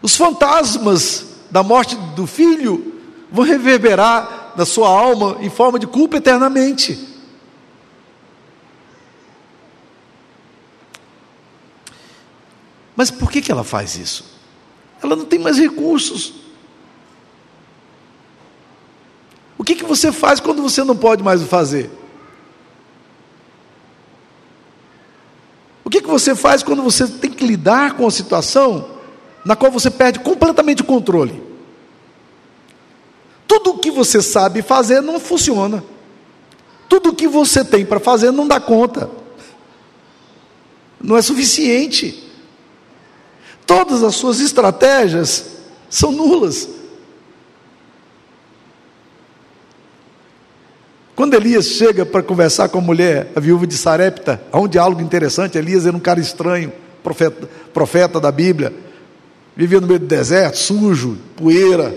Os 0.00 0.16
fantasmas 0.16 1.26
da 1.50 1.62
morte 1.62 1.96
do 2.14 2.26
filho 2.26 3.00
vão 3.30 3.44
reverberar 3.44 4.52
na 4.56 4.64
sua 4.64 4.88
alma 4.88 5.38
em 5.40 5.50
forma 5.50 5.78
de 5.78 5.86
culpa 5.86 6.16
eternamente. 6.16 7.06
Mas 12.96 13.10
por 13.10 13.30
que, 13.30 13.40
que 13.40 13.52
ela 13.52 13.62
faz 13.62 13.96
isso? 13.96 14.24
Ela 15.00 15.14
não 15.14 15.24
tem 15.24 15.38
mais 15.38 15.56
recursos. 15.56 16.34
O 19.56 19.62
que, 19.62 19.76
que 19.76 19.84
você 19.84 20.10
faz 20.10 20.40
quando 20.40 20.60
você 20.62 20.82
não 20.82 20.96
pode 20.96 21.22
mais 21.22 21.40
fazer? 21.44 21.90
O 25.84 25.90
que, 25.90 26.00
que 26.00 26.07
você 26.18 26.34
faz 26.34 26.62
quando 26.62 26.82
você 26.82 27.06
tem 27.06 27.30
que 27.30 27.46
lidar 27.46 27.94
com 27.94 28.06
a 28.06 28.10
situação 28.10 28.88
na 29.44 29.56
qual 29.56 29.70
você 29.70 29.90
perde 29.90 30.20
completamente 30.20 30.82
o 30.82 30.84
controle? 30.84 31.42
Tudo 33.46 33.70
o 33.70 33.78
que 33.78 33.90
você 33.90 34.20
sabe 34.20 34.60
fazer 34.60 35.00
não 35.00 35.18
funciona. 35.18 35.82
Tudo 36.88 37.10
o 37.10 37.14
que 37.14 37.28
você 37.28 37.64
tem 37.64 37.84
para 37.84 38.00
fazer 38.00 38.30
não 38.30 38.46
dá 38.46 38.60
conta. 38.60 39.10
Não 41.00 41.16
é 41.16 41.22
suficiente. 41.22 42.24
Todas 43.66 44.02
as 44.02 44.14
suas 44.16 44.40
estratégias 44.40 45.46
são 45.88 46.12
nulas. 46.12 46.68
Quando 51.18 51.34
Elias 51.34 51.66
chega 51.66 52.06
para 52.06 52.22
conversar 52.22 52.68
com 52.68 52.78
a 52.78 52.80
mulher, 52.80 53.32
a 53.34 53.40
viúva 53.40 53.66
de 53.66 53.76
Sarepta, 53.76 54.40
há 54.52 54.60
um 54.60 54.68
diálogo 54.68 55.02
interessante. 55.02 55.58
Elias 55.58 55.84
era 55.84 55.96
um 55.96 55.98
cara 55.98 56.20
estranho, 56.20 56.72
profeta, 57.02 57.50
profeta 57.74 58.20
da 58.20 58.30
Bíblia, 58.30 58.72
vivia 59.56 59.80
no 59.80 59.88
meio 59.88 59.98
do 59.98 60.06
deserto, 60.06 60.56
sujo, 60.56 61.18
poeira, 61.34 61.92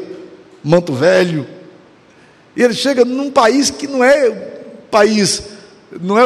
manto 0.63 0.95
velho. 0.95 1.45
E 2.55 2.63
ele 2.63 2.73
chega 2.73 3.05
num 3.05 3.29
país 3.29 3.69
que 3.69 3.86
não 3.86 4.03
é 4.03 4.31
país, 4.89 5.43
não 6.01 6.17
é 6.17 6.23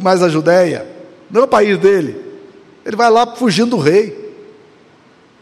mais 0.00 0.22
a 0.22 0.28
Judéia, 0.28 0.86
não 1.28 1.40
é 1.40 1.44
o 1.46 1.48
país 1.48 1.76
dele. 1.78 2.14
Ele 2.86 2.94
vai 2.94 3.10
lá 3.10 3.26
fugindo 3.34 3.70
do 3.70 3.78
rei. 3.78 4.36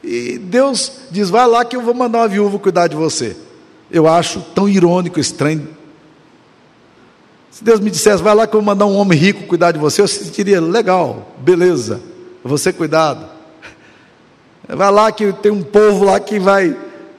E 0.03 0.39
Deus 0.39 1.03
diz: 1.11 1.29
vai 1.29 1.47
lá 1.47 1.67
que 1.67 1.77
eu 1.77 1.83
vou 1.83 1.93
mandar 1.93 2.21
uma 2.21 2.29
viúva 2.29 2.59
cuidar 2.59 2.87
de 2.87 2.97
você. 2.97 3.37
Eu 3.91 4.09
acho 4.09 4.41
tão 4.55 4.67
irônico, 4.67 5.21
estranho 5.21 5.77
se 7.59 7.65
Deus 7.65 7.81
me 7.81 7.91
dissesse, 7.91 8.23
vai 8.23 8.37
lá 8.37 8.47
que 8.47 8.55
eu 8.55 8.61
vou 8.61 8.67
mandar 8.67 8.87
um 8.87 8.97
homem 8.97 9.19
rico 9.19 9.43
cuidar 9.43 9.73
de 9.73 9.81
você, 9.81 10.01
eu 10.01 10.07
sentiria, 10.07 10.61
legal, 10.61 11.35
beleza, 11.39 12.01
ser 12.57 12.73
cuidado. 12.73 13.29
Vai 14.69 14.93
lá 14.93 15.11
que 15.11 15.33
tem 15.33 15.51
um 15.51 15.65
povo 15.65 16.05
lá 16.05 16.21
que 16.21 16.39
vai 16.39 16.77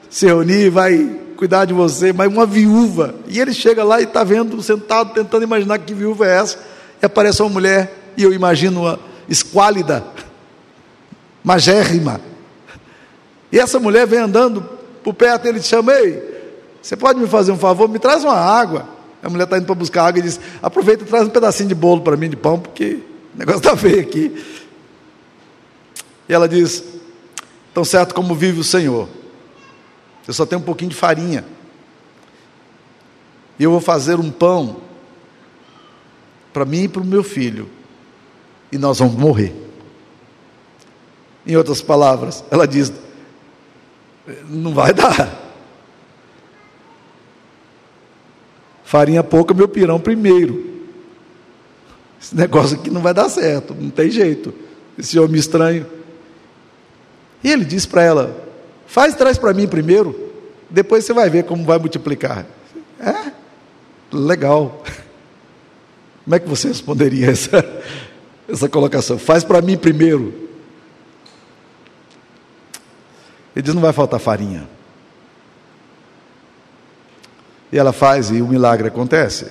se 0.08 0.24
reunir, 0.24 0.70
vai 0.70 1.14
cuidar 1.36 1.66
de 1.66 1.74
você, 1.74 2.10
mas 2.10 2.32
uma 2.32 2.46
viúva. 2.46 3.16
E 3.28 3.38
ele 3.38 3.52
chega 3.52 3.84
lá 3.84 4.00
e 4.00 4.04
está 4.04 4.24
vendo, 4.24 4.62
sentado, 4.62 5.12
tentando 5.12 5.44
imaginar 5.44 5.78
que 5.78 5.92
viúva 5.92 6.26
é 6.26 6.38
essa. 6.38 6.58
E 7.02 7.04
aparece 7.04 7.42
uma 7.42 7.50
mulher, 7.50 8.12
e 8.16 8.22
eu 8.22 8.32
imagino 8.32 8.80
uma 8.80 8.98
esquálida, 9.28 10.02
magérrima. 11.44 12.18
E 13.52 13.58
essa 13.58 13.78
mulher 13.78 14.06
vem 14.06 14.20
andando 14.20 14.66
por 15.04 15.12
perto, 15.12 15.44
ele 15.44 15.60
te 15.60 15.66
chama, 15.66 15.92
ei, 15.92 16.22
você 16.80 16.96
pode 16.96 17.20
me 17.20 17.26
fazer 17.26 17.52
um 17.52 17.58
favor? 17.58 17.90
Me 17.90 17.98
traz 17.98 18.24
uma 18.24 18.36
água. 18.36 18.99
A 19.22 19.28
mulher 19.28 19.44
está 19.44 19.58
indo 19.58 19.66
para 19.66 19.74
buscar 19.74 20.06
água 20.06 20.18
e 20.18 20.22
diz: 20.22 20.40
aproveita 20.62 21.04
e 21.04 21.06
traz 21.06 21.26
um 21.26 21.30
pedacinho 21.30 21.68
de 21.68 21.74
bolo 21.74 22.00
para 22.00 22.16
mim, 22.16 22.30
de 22.30 22.36
pão, 22.36 22.58
porque 22.58 23.00
o 23.34 23.38
negócio 23.38 23.58
está 23.58 23.76
feio 23.76 24.00
aqui. 24.00 24.44
E 26.28 26.32
ela 26.32 26.48
diz: 26.48 26.84
tão 27.74 27.84
certo 27.84 28.14
como 28.14 28.34
vive 28.34 28.60
o 28.60 28.64
Senhor, 28.64 29.08
eu 30.26 30.32
só 30.32 30.46
tenho 30.46 30.60
um 30.60 30.64
pouquinho 30.64 30.90
de 30.90 30.96
farinha. 30.96 31.44
E 33.58 33.64
eu 33.64 33.70
vou 33.70 33.80
fazer 33.80 34.18
um 34.18 34.30
pão 34.30 34.76
para 36.52 36.64
mim 36.64 36.84
e 36.84 36.88
para 36.88 37.02
o 37.02 37.04
meu 37.04 37.22
filho. 37.22 37.68
E 38.72 38.78
nós 38.78 38.98
vamos 38.98 39.16
morrer. 39.16 39.54
Em 41.46 41.56
outras 41.56 41.82
palavras, 41.82 42.42
ela 42.50 42.66
diz: 42.66 42.92
não 44.48 44.72
vai 44.72 44.92
dar. 44.94 45.39
Farinha 48.90 49.22
pouca, 49.22 49.54
meu 49.54 49.68
pirão 49.68 50.00
primeiro. 50.00 50.68
Esse 52.20 52.34
negócio 52.34 52.76
aqui 52.76 52.90
não 52.90 53.00
vai 53.00 53.14
dar 53.14 53.28
certo, 53.28 53.72
não 53.72 53.88
tem 53.88 54.10
jeito. 54.10 54.52
Esse 54.98 55.16
homem 55.16 55.38
estranho. 55.38 55.86
E 57.44 57.52
ele 57.52 57.64
disse 57.64 57.86
para 57.86 58.02
ela: 58.02 58.36
faz, 58.88 59.14
traz 59.14 59.38
para 59.38 59.54
mim 59.54 59.68
primeiro, 59.68 60.32
depois 60.68 61.04
você 61.04 61.12
vai 61.12 61.30
ver 61.30 61.44
como 61.44 61.64
vai 61.64 61.78
multiplicar. 61.78 62.44
É? 62.98 63.30
Legal. 64.12 64.82
Como 66.24 66.34
é 66.34 66.38
que 66.38 66.48
você 66.48 66.68
responderia 66.68 67.30
essa, 67.30 67.64
essa 68.48 68.68
colocação? 68.68 69.18
Faz 69.18 69.42
para 69.42 69.62
mim 69.62 69.76
primeiro. 69.76 70.34
Ele 73.54 73.62
diz: 73.62 73.72
não 73.72 73.82
vai 73.82 73.92
faltar 73.92 74.18
farinha. 74.18 74.68
E 77.72 77.78
ela 77.78 77.92
faz 77.92 78.30
e 78.30 78.42
o 78.42 78.48
milagre 78.48 78.88
acontece. 78.88 79.46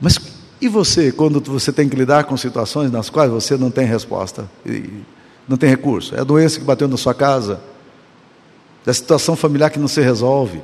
Mas 0.00 0.18
e 0.60 0.68
você, 0.68 1.12
quando 1.12 1.40
você 1.40 1.72
tem 1.72 1.88
que 1.88 1.94
lidar 1.94 2.24
com 2.24 2.36
situações 2.36 2.90
nas 2.90 3.08
quais 3.08 3.30
você 3.30 3.56
não 3.56 3.70
tem 3.70 3.86
resposta, 3.86 4.48
não 5.48 5.56
tem 5.56 5.70
recurso? 5.70 6.16
É 6.16 6.20
a 6.20 6.24
doença 6.24 6.58
que 6.58 6.64
bateu 6.64 6.88
na 6.88 6.96
sua 6.96 7.14
casa, 7.14 7.60
é 8.84 8.90
a 8.90 8.94
situação 8.94 9.36
familiar 9.36 9.70
que 9.70 9.78
não 9.78 9.86
se 9.86 10.00
resolve, 10.00 10.60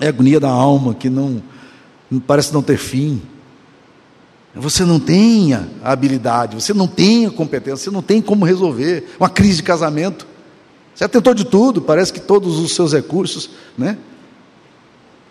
é 0.00 0.06
a 0.06 0.08
agonia 0.08 0.40
da 0.40 0.48
alma 0.48 0.94
que 0.94 1.10
não 1.10 1.42
parece 2.26 2.52
não 2.52 2.62
ter 2.62 2.78
fim. 2.78 3.20
Você 4.54 4.84
não 4.84 5.00
tem 5.00 5.54
a 5.54 5.66
habilidade, 5.82 6.54
você 6.54 6.72
não 6.72 6.86
tem 6.86 7.26
a 7.26 7.30
competência, 7.30 7.84
você 7.84 7.90
não 7.90 8.02
tem 8.02 8.22
como 8.22 8.44
resolver 8.44 9.06
uma 9.18 9.28
crise 9.28 9.56
de 9.56 9.62
casamento. 9.62 10.26
Você 10.94 11.08
tentou 11.08 11.34
de 11.34 11.44
tudo, 11.44 11.80
parece 11.80 12.12
que 12.12 12.20
todos 12.20 12.58
os 12.58 12.74
seus 12.74 12.92
recursos, 12.92 13.50
né? 13.76 13.98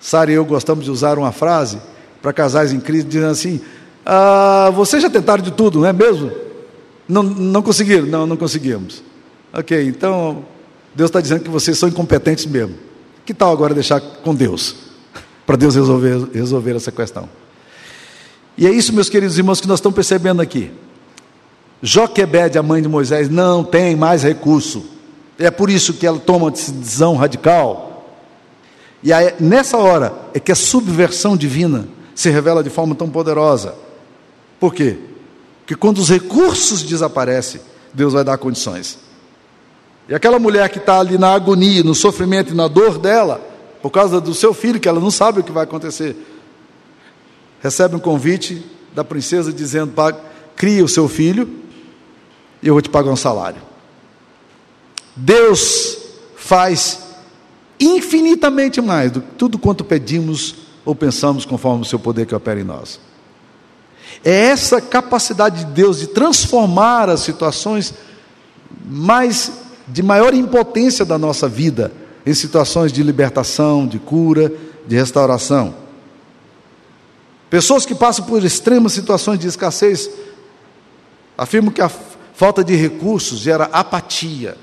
Sara 0.02 0.32
e 0.32 0.34
eu 0.34 0.44
gostamos 0.44 0.84
de 0.84 0.92
usar 0.92 1.20
uma 1.20 1.32
frase 1.32 1.80
para 2.22 2.34
casais 2.34 2.74
em 2.74 2.80
crise, 2.80 3.06
dizendo 3.06 3.28
assim: 3.28 3.62
ah, 4.04 4.72
vocês 4.74 5.04
já 5.04 5.10
tentaram 5.10 5.44
de 5.44 5.52
tudo, 5.52 5.80
não 5.80 5.88
é 5.88 5.94
mesmo? 5.94 6.32
Não, 7.08 7.22
não 7.22 7.62
conseguiram? 7.62 8.08
Não, 8.08 8.26
não 8.26 8.36
conseguimos. 8.36 9.04
Ok, 9.54 9.88
então 9.88 10.44
Deus 10.96 11.10
está 11.10 11.22
dizendo 11.22 11.44
que 11.44 11.50
vocês 11.50 11.78
são 11.78 11.88
incompetentes 11.88 12.46
mesmo. 12.48 12.76
Que 13.26 13.34
tal 13.34 13.52
agora 13.52 13.74
deixar 13.74 14.02
com 14.02 14.34
Deus? 14.34 14.76
Para 15.46 15.56
Deus 15.56 15.76
resolver, 15.76 16.30
resolver 16.34 16.76
essa 16.76 16.92
questão. 16.92 17.30
E 18.58 18.66
é 18.66 18.72
isso, 18.72 18.94
meus 18.94 19.10
queridos 19.10 19.38
irmãos, 19.38 19.62
que 19.62 19.68
nós 19.68 19.80
estamos 19.80 19.96
percebendo 19.96 20.42
aqui. 20.42 20.72
Joquebede, 21.82 22.58
a 22.58 22.64
mãe 22.64 22.82
de 22.82 22.88
Moisés, 22.88 23.30
não 23.30 23.64
tem 23.64 23.96
mais 23.96 24.24
recurso. 24.24 24.86
É 25.38 25.50
por 25.50 25.70
isso 25.70 25.94
que 25.94 26.06
ela 26.06 26.20
toma 26.20 26.46
uma 26.46 26.52
decisão 26.52 27.16
radical 27.16 27.91
e 29.04 29.12
aí, 29.12 29.34
nessa 29.40 29.78
hora 29.78 30.14
é 30.34 30.40
que 30.40 30.52
a 30.52 30.56
subversão 30.56 31.36
divina 31.36 31.88
se 32.14 32.30
revela 32.30 32.64
de 32.64 32.70
forma 32.70 32.94
tão 32.94 33.10
poderosa. 33.10 33.76
Por 34.60 34.74
quê? 34.74 34.98
Porque 35.60 35.76
quando 35.76 35.98
os 35.98 36.10
recursos 36.10 36.84
desaparecem, 36.84 37.62
Deus 37.94 38.14
vai 38.14 38.24
dar 38.24 38.38
condições. 38.38 39.00
E 40.08 40.14
aquela 40.14 40.38
mulher 40.38 40.70
que 40.70 40.78
está 40.78 41.00
ali 41.00 41.18
na 41.18 41.34
agonia, 41.34 41.84
no 41.84 41.96
sofrimento 41.96 42.54
e 42.54 42.56
na 42.56 42.68
dor 42.68 43.00
dela, 43.00 43.42
por 43.82 43.90
causa 43.90 44.22
do 44.22 44.34
seu 44.34 44.54
filho, 44.54 44.80
que 44.80 44.88
ela 44.88 45.00
não 45.00 45.10
sabe 45.10 45.40
o 45.40 45.44
que 45.44 45.52
vai 45.52 45.64
acontecer, 45.64 46.16
recebe 47.62 47.96
um 47.96 48.00
convite 48.00 48.64
da 48.94 49.04
princesa 49.04 49.52
dizendo: 49.52 49.94
cria 50.56 50.84
o 50.84 50.90
seu 50.90 51.08
filho 51.08 51.50
e 52.62 52.68
eu 52.68 52.76
vou 52.76 52.82
te 52.82 52.90
pagar 52.90 53.10
um 53.10 53.16
salário. 53.16 53.62
Deus 55.16 55.98
faz 56.36 57.11
infinitamente 57.82 58.80
mais 58.82 59.12
do 59.12 59.22
que 59.22 59.32
tudo 59.38 59.58
quanto 59.58 59.84
pedimos 59.84 60.56
ou 60.86 60.96
pensamos 60.96 61.46
conforme 61.46 61.82
o 61.82 61.86
seu 61.86 62.00
poder 62.00 62.26
que 62.26 62.36
opera 62.36 62.60
em 62.60 62.64
nós. 62.64 63.00
É 64.24 64.32
essa 64.32 64.80
capacidade 64.80 65.66
de 65.66 65.72
Deus 65.72 66.00
de 66.00 66.08
transformar 66.08 67.10
as 67.10 67.22
situações 67.22 67.94
mais 68.86 69.52
de 69.88 70.04
maior 70.04 70.34
impotência 70.34 71.04
da 71.04 71.18
nossa 71.18 71.48
vida 71.48 71.92
em 72.26 72.34
situações 72.34 72.94
de 72.94 73.02
libertação, 73.02 73.88
de 73.88 74.00
cura, 74.00 74.52
de 74.88 74.96
restauração. 74.96 75.74
Pessoas 77.50 77.86
que 77.86 77.96
passam 77.96 78.26
por 78.26 78.44
extremas 78.44 78.94
situações 78.94 79.40
de 79.40 79.48
escassez 79.48 80.10
afirmam 81.38 81.72
que 81.72 81.82
a 81.82 81.90
falta 82.34 82.64
de 82.64 82.76
recursos 82.76 83.40
gera 83.40 83.66
apatia, 83.66 84.58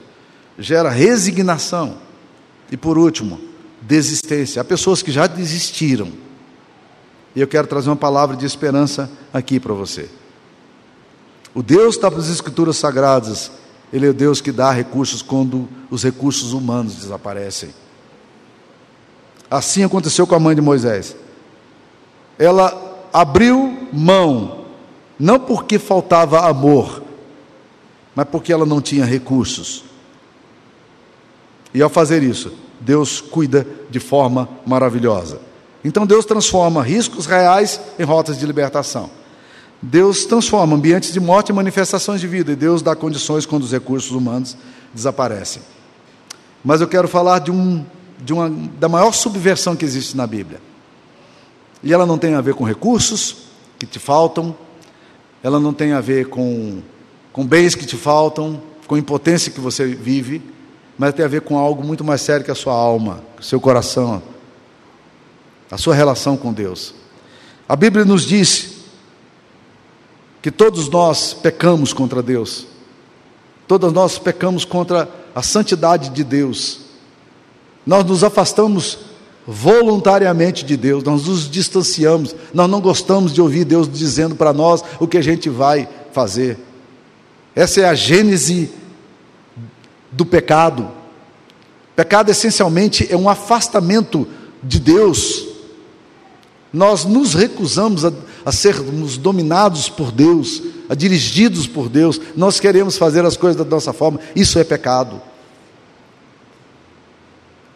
gera 0.58 0.88
resignação. 0.88 2.07
E 2.70 2.76
por 2.76 2.98
último, 2.98 3.40
desistência. 3.82 4.60
Há 4.60 4.64
pessoas 4.64 5.02
que 5.02 5.10
já 5.10 5.26
desistiram. 5.26 6.12
E 7.34 7.40
eu 7.40 7.48
quero 7.48 7.66
trazer 7.66 7.88
uma 7.88 7.96
palavra 7.96 8.36
de 8.36 8.44
esperança 8.44 9.10
aqui 9.32 9.60
para 9.60 9.72
você. 9.74 10.08
O 11.54 11.62
Deus 11.62 11.96
das 11.96 12.28
Escrituras 12.28 12.76
Sagradas, 12.76 13.50
Ele 13.92 14.06
é 14.06 14.10
o 14.10 14.14
Deus 14.14 14.40
que 14.40 14.52
dá 14.52 14.70
recursos 14.70 15.22
quando 15.22 15.68
os 15.90 16.02
recursos 16.02 16.52
humanos 16.52 16.96
desaparecem. 16.96 17.70
Assim 19.50 19.82
aconteceu 19.82 20.26
com 20.26 20.34
a 20.34 20.40
mãe 20.40 20.54
de 20.54 20.60
Moisés. 20.60 21.16
Ela 22.38 23.06
abriu 23.12 23.88
mão, 23.92 24.66
não 25.18 25.40
porque 25.40 25.78
faltava 25.78 26.46
amor, 26.48 27.02
mas 28.14 28.28
porque 28.28 28.52
ela 28.52 28.66
não 28.66 28.80
tinha 28.80 29.04
recursos. 29.04 29.84
E 31.72 31.82
ao 31.82 31.90
fazer 31.90 32.22
isso, 32.22 32.52
Deus 32.80 33.20
cuida 33.20 33.66
de 33.90 34.00
forma 34.00 34.48
maravilhosa. 34.66 35.40
Então 35.84 36.06
Deus 36.06 36.24
transforma 36.24 36.82
riscos 36.82 37.26
reais 37.26 37.80
em 37.98 38.04
rotas 38.04 38.38
de 38.38 38.46
libertação. 38.46 39.10
Deus 39.80 40.24
transforma 40.24 40.74
ambientes 40.74 41.12
de 41.12 41.20
morte 41.20 41.52
em 41.52 41.54
manifestações 41.54 42.20
de 42.20 42.26
vida, 42.26 42.52
e 42.52 42.56
Deus 42.56 42.82
dá 42.82 42.96
condições 42.96 43.46
quando 43.46 43.62
os 43.62 43.72
recursos 43.72 44.10
humanos 44.10 44.56
desaparecem. 44.92 45.62
Mas 46.64 46.80
eu 46.80 46.88
quero 46.88 47.06
falar 47.06 47.38
de, 47.38 47.52
um, 47.52 47.84
de 48.18 48.32
uma, 48.32 48.50
da 48.50 48.88
maior 48.88 49.12
subversão 49.12 49.76
que 49.76 49.84
existe 49.84 50.16
na 50.16 50.26
Bíblia. 50.26 50.60
E 51.82 51.92
ela 51.92 52.04
não 52.04 52.18
tem 52.18 52.34
a 52.34 52.40
ver 52.40 52.54
com 52.54 52.64
recursos 52.64 53.36
que 53.78 53.86
te 53.86 54.00
faltam, 54.00 54.56
ela 55.42 55.60
não 55.60 55.72
tem 55.72 55.92
a 55.92 56.00
ver 56.00 56.26
com, 56.26 56.82
com 57.32 57.46
bens 57.46 57.76
que 57.76 57.86
te 57.86 57.96
faltam, 57.96 58.60
com 58.88 58.96
impotência 58.96 59.52
que 59.52 59.60
você 59.60 59.86
vive, 59.86 60.42
mas 60.98 61.14
tem 61.14 61.24
a 61.24 61.28
ver 61.28 61.42
com 61.42 61.56
algo 61.56 61.84
muito 61.84 62.02
mais 62.02 62.20
sério 62.20 62.44
que 62.44 62.50
a 62.50 62.56
sua 62.56 62.74
alma, 62.74 63.22
seu 63.40 63.60
coração, 63.60 64.20
a 65.70 65.78
sua 65.78 65.94
relação 65.94 66.36
com 66.36 66.52
Deus. 66.52 66.92
A 67.68 67.76
Bíblia 67.76 68.04
nos 68.04 68.24
diz 68.24 68.78
que 70.42 70.50
todos 70.50 70.88
nós 70.88 71.32
pecamos 71.34 71.92
contra 71.92 72.20
Deus, 72.20 72.66
todos 73.68 73.92
nós 73.92 74.18
pecamos 74.18 74.64
contra 74.64 75.08
a 75.34 75.42
santidade 75.42 76.08
de 76.10 76.24
Deus, 76.24 76.80
nós 77.86 78.04
nos 78.04 78.24
afastamos 78.24 78.98
voluntariamente 79.46 80.64
de 80.64 80.76
Deus, 80.76 81.04
nós 81.04 81.26
nos 81.26 81.48
distanciamos, 81.48 82.34
nós 82.52 82.68
não 82.68 82.80
gostamos 82.80 83.32
de 83.32 83.40
ouvir 83.40 83.64
Deus 83.64 83.88
dizendo 83.88 84.34
para 84.34 84.52
nós 84.52 84.82
o 84.98 85.06
que 85.06 85.16
a 85.16 85.22
gente 85.22 85.48
vai 85.48 85.88
fazer. 86.12 86.58
Essa 87.54 87.82
é 87.82 87.84
a 87.84 87.94
gênese 87.94 88.70
do 90.18 90.26
pecado. 90.26 90.90
Pecado 91.94 92.28
essencialmente 92.28 93.06
é 93.08 93.16
um 93.16 93.28
afastamento 93.28 94.26
de 94.60 94.80
Deus. 94.80 95.46
Nós 96.72 97.04
nos 97.04 97.34
recusamos 97.34 98.04
a, 98.04 98.12
a 98.44 98.50
sermos 98.50 99.16
dominados 99.16 99.88
por 99.88 100.10
Deus, 100.10 100.60
a 100.88 100.94
dirigidos 100.96 101.68
por 101.68 101.88
Deus. 101.88 102.20
Nós 102.36 102.58
queremos 102.58 102.98
fazer 102.98 103.24
as 103.24 103.36
coisas 103.36 103.56
da 103.56 103.64
nossa 103.64 103.92
forma. 103.92 104.18
Isso 104.34 104.58
é 104.58 104.64
pecado. 104.64 105.22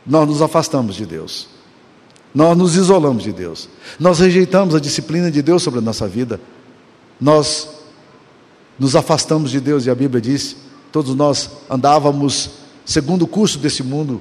Nós 0.04 0.26
nos 0.26 0.42
afastamos 0.42 0.96
de 0.96 1.06
Deus. 1.06 1.46
Nós 2.34 2.58
nos 2.58 2.74
isolamos 2.74 3.22
de 3.22 3.32
Deus. 3.32 3.68
Nós 4.00 4.18
rejeitamos 4.18 4.74
a 4.74 4.80
disciplina 4.80 5.30
de 5.30 5.42
Deus 5.42 5.62
sobre 5.62 5.78
a 5.78 5.82
nossa 5.82 6.08
vida. 6.08 6.40
Nós 7.20 7.68
nos 8.76 8.96
afastamos 8.96 9.52
de 9.52 9.60
Deus 9.60 9.86
e 9.86 9.90
a 9.90 9.94
Bíblia 9.94 10.20
diz 10.20 10.56
Todos 10.92 11.14
nós 11.14 11.50
andávamos 11.70 12.50
segundo 12.84 13.22
o 13.22 13.26
curso 13.26 13.58
desse 13.58 13.82
mundo, 13.82 14.20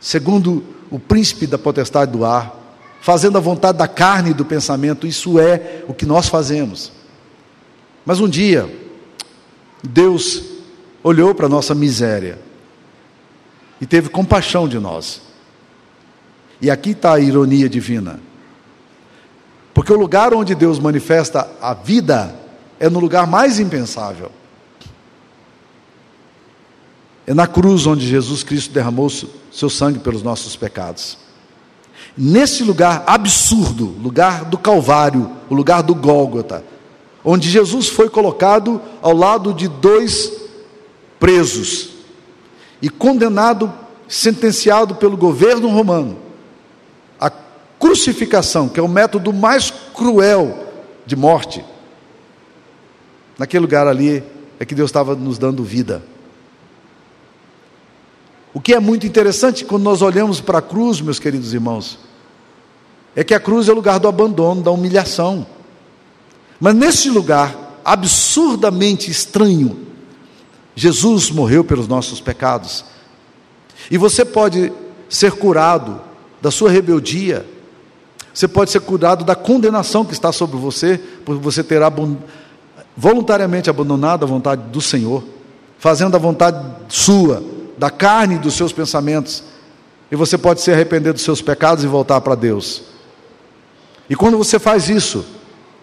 segundo 0.00 0.62
o 0.90 0.98
príncipe 0.98 1.44
da 1.46 1.58
potestade 1.58 2.12
do 2.12 2.24
ar, 2.24 2.54
fazendo 3.00 3.36
a 3.36 3.40
vontade 3.40 3.76
da 3.76 3.88
carne 3.88 4.30
e 4.30 4.34
do 4.34 4.44
pensamento, 4.44 5.06
isso 5.06 5.38
é 5.40 5.82
o 5.88 5.92
que 5.92 6.06
nós 6.06 6.28
fazemos. 6.28 6.92
Mas 8.06 8.20
um 8.20 8.28
dia, 8.28 8.72
Deus 9.82 10.44
olhou 11.02 11.34
para 11.34 11.46
a 11.46 11.48
nossa 11.48 11.74
miséria 11.74 12.38
e 13.80 13.86
teve 13.86 14.08
compaixão 14.08 14.68
de 14.68 14.78
nós. 14.78 15.20
E 16.62 16.70
aqui 16.70 16.90
está 16.90 17.14
a 17.14 17.20
ironia 17.20 17.68
divina. 17.68 18.20
Porque 19.74 19.92
o 19.92 19.98
lugar 19.98 20.32
onde 20.32 20.54
Deus 20.54 20.78
manifesta 20.78 21.50
a 21.60 21.74
vida 21.74 22.34
é 22.78 22.88
no 22.88 23.00
lugar 23.00 23.26
mais 23.26 23.58
impensável. 23.58 24.30
É 27.26 27.32
na 27.32 27.46
cruz 27.46 27.86
onde 27.86 28.06
Jesus 28.06 28.42
Cristo 28.42 28.72
derramou 28.72 29.08
seu 29.10 29.70
sangue 29.70 29.98
pelos 29.98 30.22
nossos 30.22 30.56
pecados. 30.56 31.16
Nesse 32.16 32.62
lugar 32.62 33.02
absurdo, 33.06 33.86
lugar 34.02 34.44
do 34.44 34.58
Calvário, 34.58 35.30
o 35.48 35.54
lugar 35.54 35.82
do 35.82 35.94
Gólgota, 35.94 36.64
onde 37.24 37.48
Jesus 37.50 37.88
foi 37.88 38.08
colocado 38.08 38.80
ao 39.00 39.16
lado 39.16 39.54
de 39.54 39.66
dois 39.66 40.32
presos 41.18 41.90
e 42.82 42.90
condenado, 42.90 43.72
sentenciado 44.06 44.94
pelo 44.94 45.16
governo 45.16 45.68
romano, 45.68 46.18
a 47.18 47.30
crucificação, 47.78 48.68
que 48.68 48.78
é 48.78 48.82
o 48.82 48.88
método 48.88 49.32
mais 49.32 49.72
cruel 49.94 50.68
de 51.06 51.16
morte. 51.16 51.64
Naquele 53.38 53.62
lugar 53.62 53.88
ali 53.88 54.22
é 54.60 54.64
que 54.64 54.74
Deus 54.74 54.90
estava 54.90 55.16
nos 55.16 55.38
dando 55.38 55.64
vida. 55.64 56.02
O 58.54 58.60
que 58.60 58.72
é 58.72 58.78
muito 58.78 59.04
interessante 59.04 59.64
quando 59.64 59.82
nós 59.82 60.00
olhamos 60.00 60.40
para 60.40 60.58
a 60.58 60.62
cruz, 60.62 61.00
meus 61.00 61.18
queridos 61.18 61.52
irmãos, 61.52 61.98
é 63.16 63.24
que 63.24 63.34
a 63.34 63.40
cruz 63.40 63.68
é 63.68 63.72
o 63.72 63.74
lugar 63.74 63.98
do 63.98 64.06
abandono, 64.06 64.62
da 64.62 64.70
humilhação. 64.70 65.44
Mas 66.60 66.72
nesse 66.72 67.10
lugar 67.10 67.80
absurdamente 67.84 69.10
estranho, 69.10 69.76
Jesus 70.76 71.30
morreu 71.30 71.64
pelos 71.64 71.88
nossos 71.88 72.20
pecados. 72.20 72.84
E 73.90 73.98
você 73.98 74.24
pode 74.24 74.72
ser 75.08 75.32
curado 75.32 76.00
da 76.40 76.50
sua 76.50 76.70
rebeldia, 76.70 77.44
você 78.32 78.46
pode 78.46 78.70
ser 78.70 78.80
curado 78.80 79.24
da 79.24 79.34
condenação 79.34 80.04
que 80.04 80.12
está 80.12 80.30
sobre 80.30 80.56
você, 80.56 80.98
por 81.24 81.38
você 81.38 81.62
ter 81.62 81.80
voluntariamente 82.96 83.68
abandonado 83.68 84.24
a 84.24 84.28
vontade 84.28 84.62
do 84.70 84.80
Senhor, 84.80 85.24
fazendo 85.78 86.14
a 86.14 86.18
vontade 86.18 86.64
sua, 86.88 87.42
da 87.76 87.90
carne 87.90 88.36
e 88.36 88.38
dos 88.38 88.54
seus 88.54 88.72
pensamentos. 88.72 89.42
E 90.10 90.16
você 90.16 90.38
pode 90.38 90.60
se 90.60 90.70
arrepender 90.70 91.12
dos 91.12 91.22
seus 91.22 91.42
pecados 91.42 91.82
e 91.84 91.86
voltar 91.86 92.20
para 92.20 92.34
Deus. 92.34 92.82
E 94.08 94.14
quando 94.14 94.36
você 94.36 94.58
faz 94.58 94.88
isso, 94.88 95.24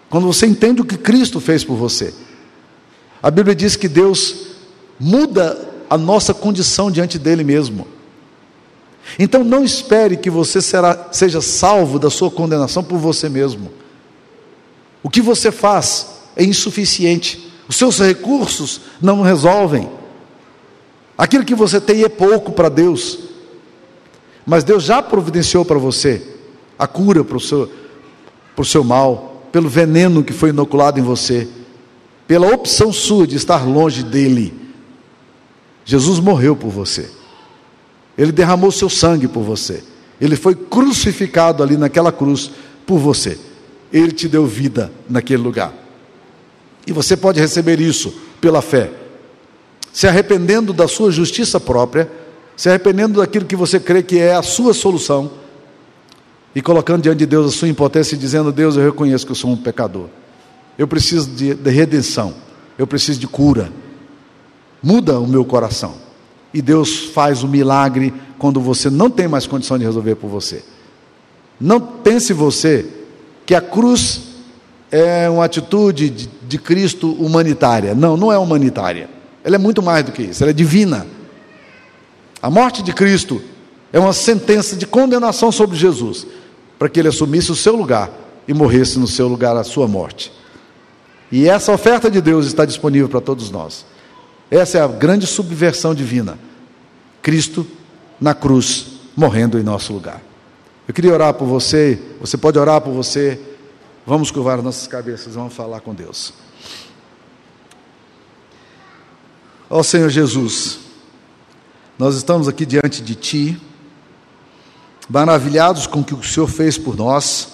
quando 0.10 0.28
você 0.28 0.46
entende 0.46 0.82
o 0.82 0.86
que 0.86 0.98
Cristo 0.98 1.40
fez 1.40 1.64
por 1.64 1.76
você, 1.76 2.14
a 3.22 3.30
Bíblia 3.32 3.56
diz 3.56 3.76
que 3.76 3.88
Deus 3.88 4.48
muda 5.00 5.70
a 5.90 5.98
nossa 5.98 6.34
condição 6.34 6.92
diante 6.92 7.20
dele 7.20 7.44
mesmo. 7.44 7.88
Então 9.18 9.44
não 9.44 9.64
espere 9.64 10.16
que 10.16 10.30
você 10.30 10.62
será, 10.62 11.10
seja 11.12 11.42
salvo 11.42 12.00
da 12.00 12.10
sua 12.10 12.32
condenação 12.32 12.84
por 12.84 12.98
você 12.98 13.28
mesmo. 13.28 13.72
O 15.04 15.10
que 15.10 15.22
você 15.22 15.52
faz 15.52 16.08
é 16.36 16.44
insuficiente. 16.44 17.52
Os 17.68 17.76
seus 17.76 18.00
recursos 18.00 18.82
não 19.02 19.22
resolvem. 19.22 19.90
Aquilo 21.22 21.46
que 21.46 21.54
você 21.54 21.80
tem 21.80 22.04
é 22.04 22.10
pouco 22.10 22.52
para 22.52 22.68
Deus. 22.68 23.20
Mas 24.44 24.64
Deus 24.64 24.82
já 24.82 25.04
providenciou 25.04 25.64
para 25.64 25.78
você 25.78 26.20
a 26.80 26.88
cura 26.88 27.24
para 27.24 27.38
o 27.38 27.40
seu, 27.40 27.72
para 28.56 28.64
o 28.64 28.66
seu 28.66 28.84
mal, 28.84 29.46
pelo 29.52 29.70
veneno 29.70 30.24
que 30.24 30.34
foi 30.34 30.50
inoculado 30.50 31.00
em 31.00 31.04
você, 31.04 31.48
pela 32.28 32.48
opção 32.48 32.92
sua 32.92 33.28
de 33.28 33.36
estar 33.36 33.68
longe 33.68 34.02
dele. 34.02 34.52
Jesus 35.86 36.20
morreu 36.20 36.56
por 36.56 36.72
você. 36.72 37.08
Ele 38.18 38.32
derramou 38.32 38.72
seu 38.72 38.90
sangue 38.90 39.28
por 39.28 39.44
você. 39.44 39.84
Ele 40.20 40.36
foi 40.36 40.56
crucificado 40.56 41.62
ali 41.62 41.78
naquela 41.78 42.12
cruz 42.12 42.50
por 42.84 42.98
você. 42.98 43.38
Ele 43.94 44.12
te 44.12 44.28
deu 44.28 44.48
vida 44.48 44.92
naquele 45.08 45.44
lugar. 45.44 45.72
E 46.88 46.92
você 46.92 47.16
pode 47.16 47.40
receber 47.40 47.80
isso 47.80 48.12
pela 48.42 48.64
fé 48.64 49.01
se 49.92 50.08
arrependendo 50.08 50.74
da 50.74 50.88
sua 50.88 51.12
justiça 51.12 51.60
própria, 51.60 52.10
se 52.56 52.70
arrependendo 52.70 53.20
daquilo 53.20 53.46
que 53.46 53.56
você 53.56 53.80
crê 53.80 54.02
que 54.04 54.18
é 54.20 54.36
a 54.36 54.42
sua 54.42 54.74
solução, 54.74 55.32
e 56.54 56.62
colocando 56.62 57.04
diante 57.04 57.20
de 57.20 57.26
Deus 57.26 57.54
a 57.54 57.58
sua 57.58 57.68
impotência 57.68 58.16
e 58.16 58.18
dizendo: 58.18 58.52
Deus, 58.52 58.76
eu 58.76 58.84
reconheço 58.84 59.26
que 59.26 59.32
eu 59.32 59.36
sou 59.36 59.52
um 59.52 59.58
pecador, 59.58 60.08
eu 60.78 60.88
preciso 60.88 61.30
de, 61.30 61.54
de 61.54 61.70
redenção, 61.70 62.34
eu 62.78 62.86
preciso 62.86 63.20
de 63.20 63.28
cura, 63.28 63.72
muda 64.82 65.20
o 65.20 65.28
meu 65.28 65.46
coração. 65.46 65.96
E 66.54 66.62
Deus 66.62 67.06
faz 67.14 67.44
o 67.44 67.48
milagre 67.48 68.14
quando 68.38 68.60
você 68.60 68.90
não 68.90 69.10
tem 69.10 69.26
mais 69.28 69.48
condição 69.48 69.78
de 69.78 69.86
resolver 69.86 70.16
por 70.16 70.28
você. 70.28 70.64
Não 71.58 71.80
pense 71.80 72.34
você 72.34 72.86
que 73.46 73.56
a 73.56 73.62
cruz 73.62 74.22
é 74.92 75.30
uma 75.30 75.46
atitude 75.46 76.10
de, 76.10 76.30
de 76.48 76.58
Cristo 76.58 77.14
humanitária. 77.14 77.96
Não, 77.96 78.18
não 78.18 78.32
é 78.32 78.38
humanitária. 78.38 79.10
Ela 79.44 79.56
é 79.56 79.60
muito 79.60 79.82
mais 79.82 80.06
do 80.06 80.12
que 80.12 80.24
isso, 80.24 80.44
ela 80.44 80.52
é 80.52 80.54
divina. 80.54 81.06
A 82.42 82.50
morte 82.50 82.82
de 82.82 82.94
Cristo 82.94 83.42
é 83.94 84.00
uma 84.00 84.14
sentença 84.14 84.76
de 84.76 84.86
condenação 84.86 85.52
sobre 85.52 85.78
Jesus, 85.78 86.26
para 86.80 86.90
que 86.90 87.00
ele 87.00 87.10
assumisse 87.10 87.52
o 87.52 87.56
seu 87.56 87.76
lugar 87.76 88.10
e 88.48 88.54
morresse 88.54 88.98
no 88.98 89.08
seu 89.08 89.28
lugar 89.28 89.56
a 89.56 89.64
sua 89.64 89.88
morte. 89.88 90.32
E 91.32 91.48
essa 91.48 91.72
oferta 91.72 92.10
de 92.10 92.20
Deus 92.20 92.46
está 92.46 92.66
disponível 92.66 93.08
para 93.08 93.22
todos 93.22 93.50
nós. 93.50 93.86
Essa 94.50 94.80
é 94.80 94.82
a 94.82 94.88
grande 94.88 95.26
subversão 95.26 95.96
divina. 95.96 96.38
Cristo 97.22 97.66
na 98.20 98.34
cruz, 98.34 98.88
morrendo 99.16 99.58
em 99.58 99.64
nosso 99.64 99.94
lugar. 99.94 100.22
Eu 100.88 100.94
queria 100.94 101.14
orar 101.14 101.34
por 101.34 101.46
você, 101.46 102.00
você 102.20 102.38
pode 102.38 102.60
orar 102.60 102.82
por 102.82 102.92
você. 102.92 103.40
Vamos 104.06 104.32
curvar 104.32 104.62
nossas 104.62 104.88
cabeças, 104.88 105.36
vamos 105.36 105.54
falar 105.54 105.80
com 105.80 105.94
Deus. 105.94 106.34
Ó 109.74 109.80
oh, 109.80 109.84
Senhor 109.86 110.10
Jesus, 110.10 110.80
nós 111.98 112.18
estamos 112.18 112.50
aqui 112.50 112.66
diante 112.66 113.02
de 113.02 113.16
Ti, 113.16 113.62
maravilhados 115.10 115.88
com 115.88 116.02
o 116.02 116.04
que 116.04 116.14
o 116.14 116.22
Senhor 116.22 116.48
fez 116.48 116.78
por 116.78 116.98
nós, 116.98 117.48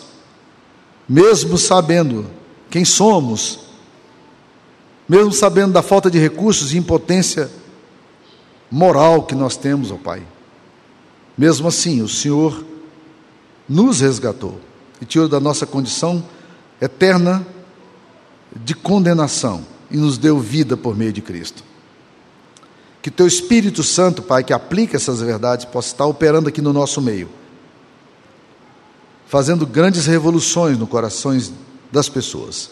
mesmo 1.07 1.59
sabendo 1.59 2.25
quem 2.71 2.83
somos, 2.83 3.59
mesmo 5.07 5.31
sabendo 5.31 5.73
da 5.73 5.83
falta 5.83 6.09
de 6.09 6.17
recursos 6.17 6.73
e 6.73 6.77
impotência 6.79 7.51
moral 8.71 9.21
que 9.21 9.35
nós 9.35 9.55
temos, 9.55 9.91
ó 9.91 9.95
Pai. 9.95 10.25
Mesmo 11.37 11.67
assim, 11.67 12.01
o 12.01 12.07
Senhor 12.07 12.65
nos 13.69 13.99
resgatou 13.99 14.59
e 14.99 15.05
tirou 15.05 15.29
da 15.29 15.39
nossa 15.39 15.67
condição 15.67 16.25
eterna 16.81 17.45
de 18.55 18.73
condenação 18.73 19.63
e 19.91 19.97
nos 19.97 20.17
deu 20.17 20.39
vida 20.39 20.75
por 20.75 20.97
meio 20.97 21.13
de 21.13 21.21
Cristo. 21.21 21.66
Que 23.07 23.11
teu 23.11 23.25
Espírito 23.25 23.83
Santo, 23.83 24.21
Pai, 24.21 24.43
que 24.43 24.51
aplica 24.51 24.97
essas 24.97 25.21
verdades, 25.21 25.63
possa 25.63 25.87
estar 25.87 26.05
operando 26.05 26.49
aqui 26.49 26.61
no 26.61 26.73
nosso 26.73 27.01
meio, 27.01 27.29
fazendo 29.27 29.65
grandes 29.65 30.05
revoluções 30.05 30.77
no 30.77 30.85
corações 30.85 31.53
das 31.89 32.09
pessoas, 32.09 32.69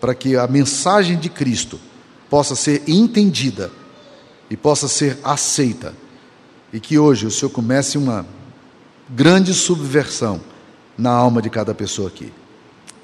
para 0.00 0.14
que 0.14 0.36
a 0.36 0.46
mensagem 0.46 1.18
de 1.18 1.28
Cristo 1.28 1.80
possa 2.28 2.54
ser 2.54 2.84
entendida 2.86 3.72
e 4.48 4.56
possa 4.56 4.86
ser 4.86 5.18
aceita, 5.24 5.96
e 6.72 6.78
que 6.78 6.96
hoje 6.96 7.26
o 7.26 7.30
Senhor 7.32 7.50
comece 7.50 7.98
uma 7.98 8.24
grande 9.08 9.52
subversão 9.52 10.40
na 10.96 11.10
alma 11.10 11.42
de 11.42 11.50
cada 11.50 11.74
pessoa 11.74 12.06
aqui. 12.06 12.32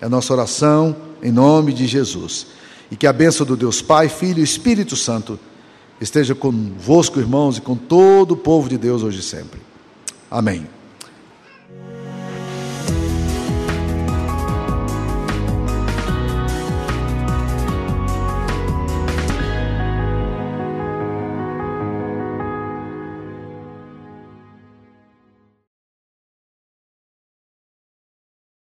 É 0.01 0.07
a 0.07 0.09
nossa 0.09 0.33
oração 0.33 0.95
em 1.21 1.33
nome 1.33 1.73
de 1.73 1.89
Jesus. 1.89 2.47
E 2.89 2.95
que 2.95 3.09
a 3.09 3.13
bênção 3.13 3.45
do 3.45 3.57
Deus 3.57 3.83
Pai, 3.83 4.09
Filho 4.09 4.39
e 4.39 4.45
Espírito 4.45 4.95
Santo 4.95 5.41
esteja 6.01 6.35
convosco, 6.35 7.19
irmãos, 7.19 7.59
e 7.59 7.61
com 7.61 7.77
todo 7.77 8.33
o 8.33 8.37
povo 8.37 8.69
de 8.69 8.77
Deus 8.77 9.03
hoje 9.03 9.21
e 9.21 9.23
sempre. 9.23 9.61
Amém. 10.31 10.76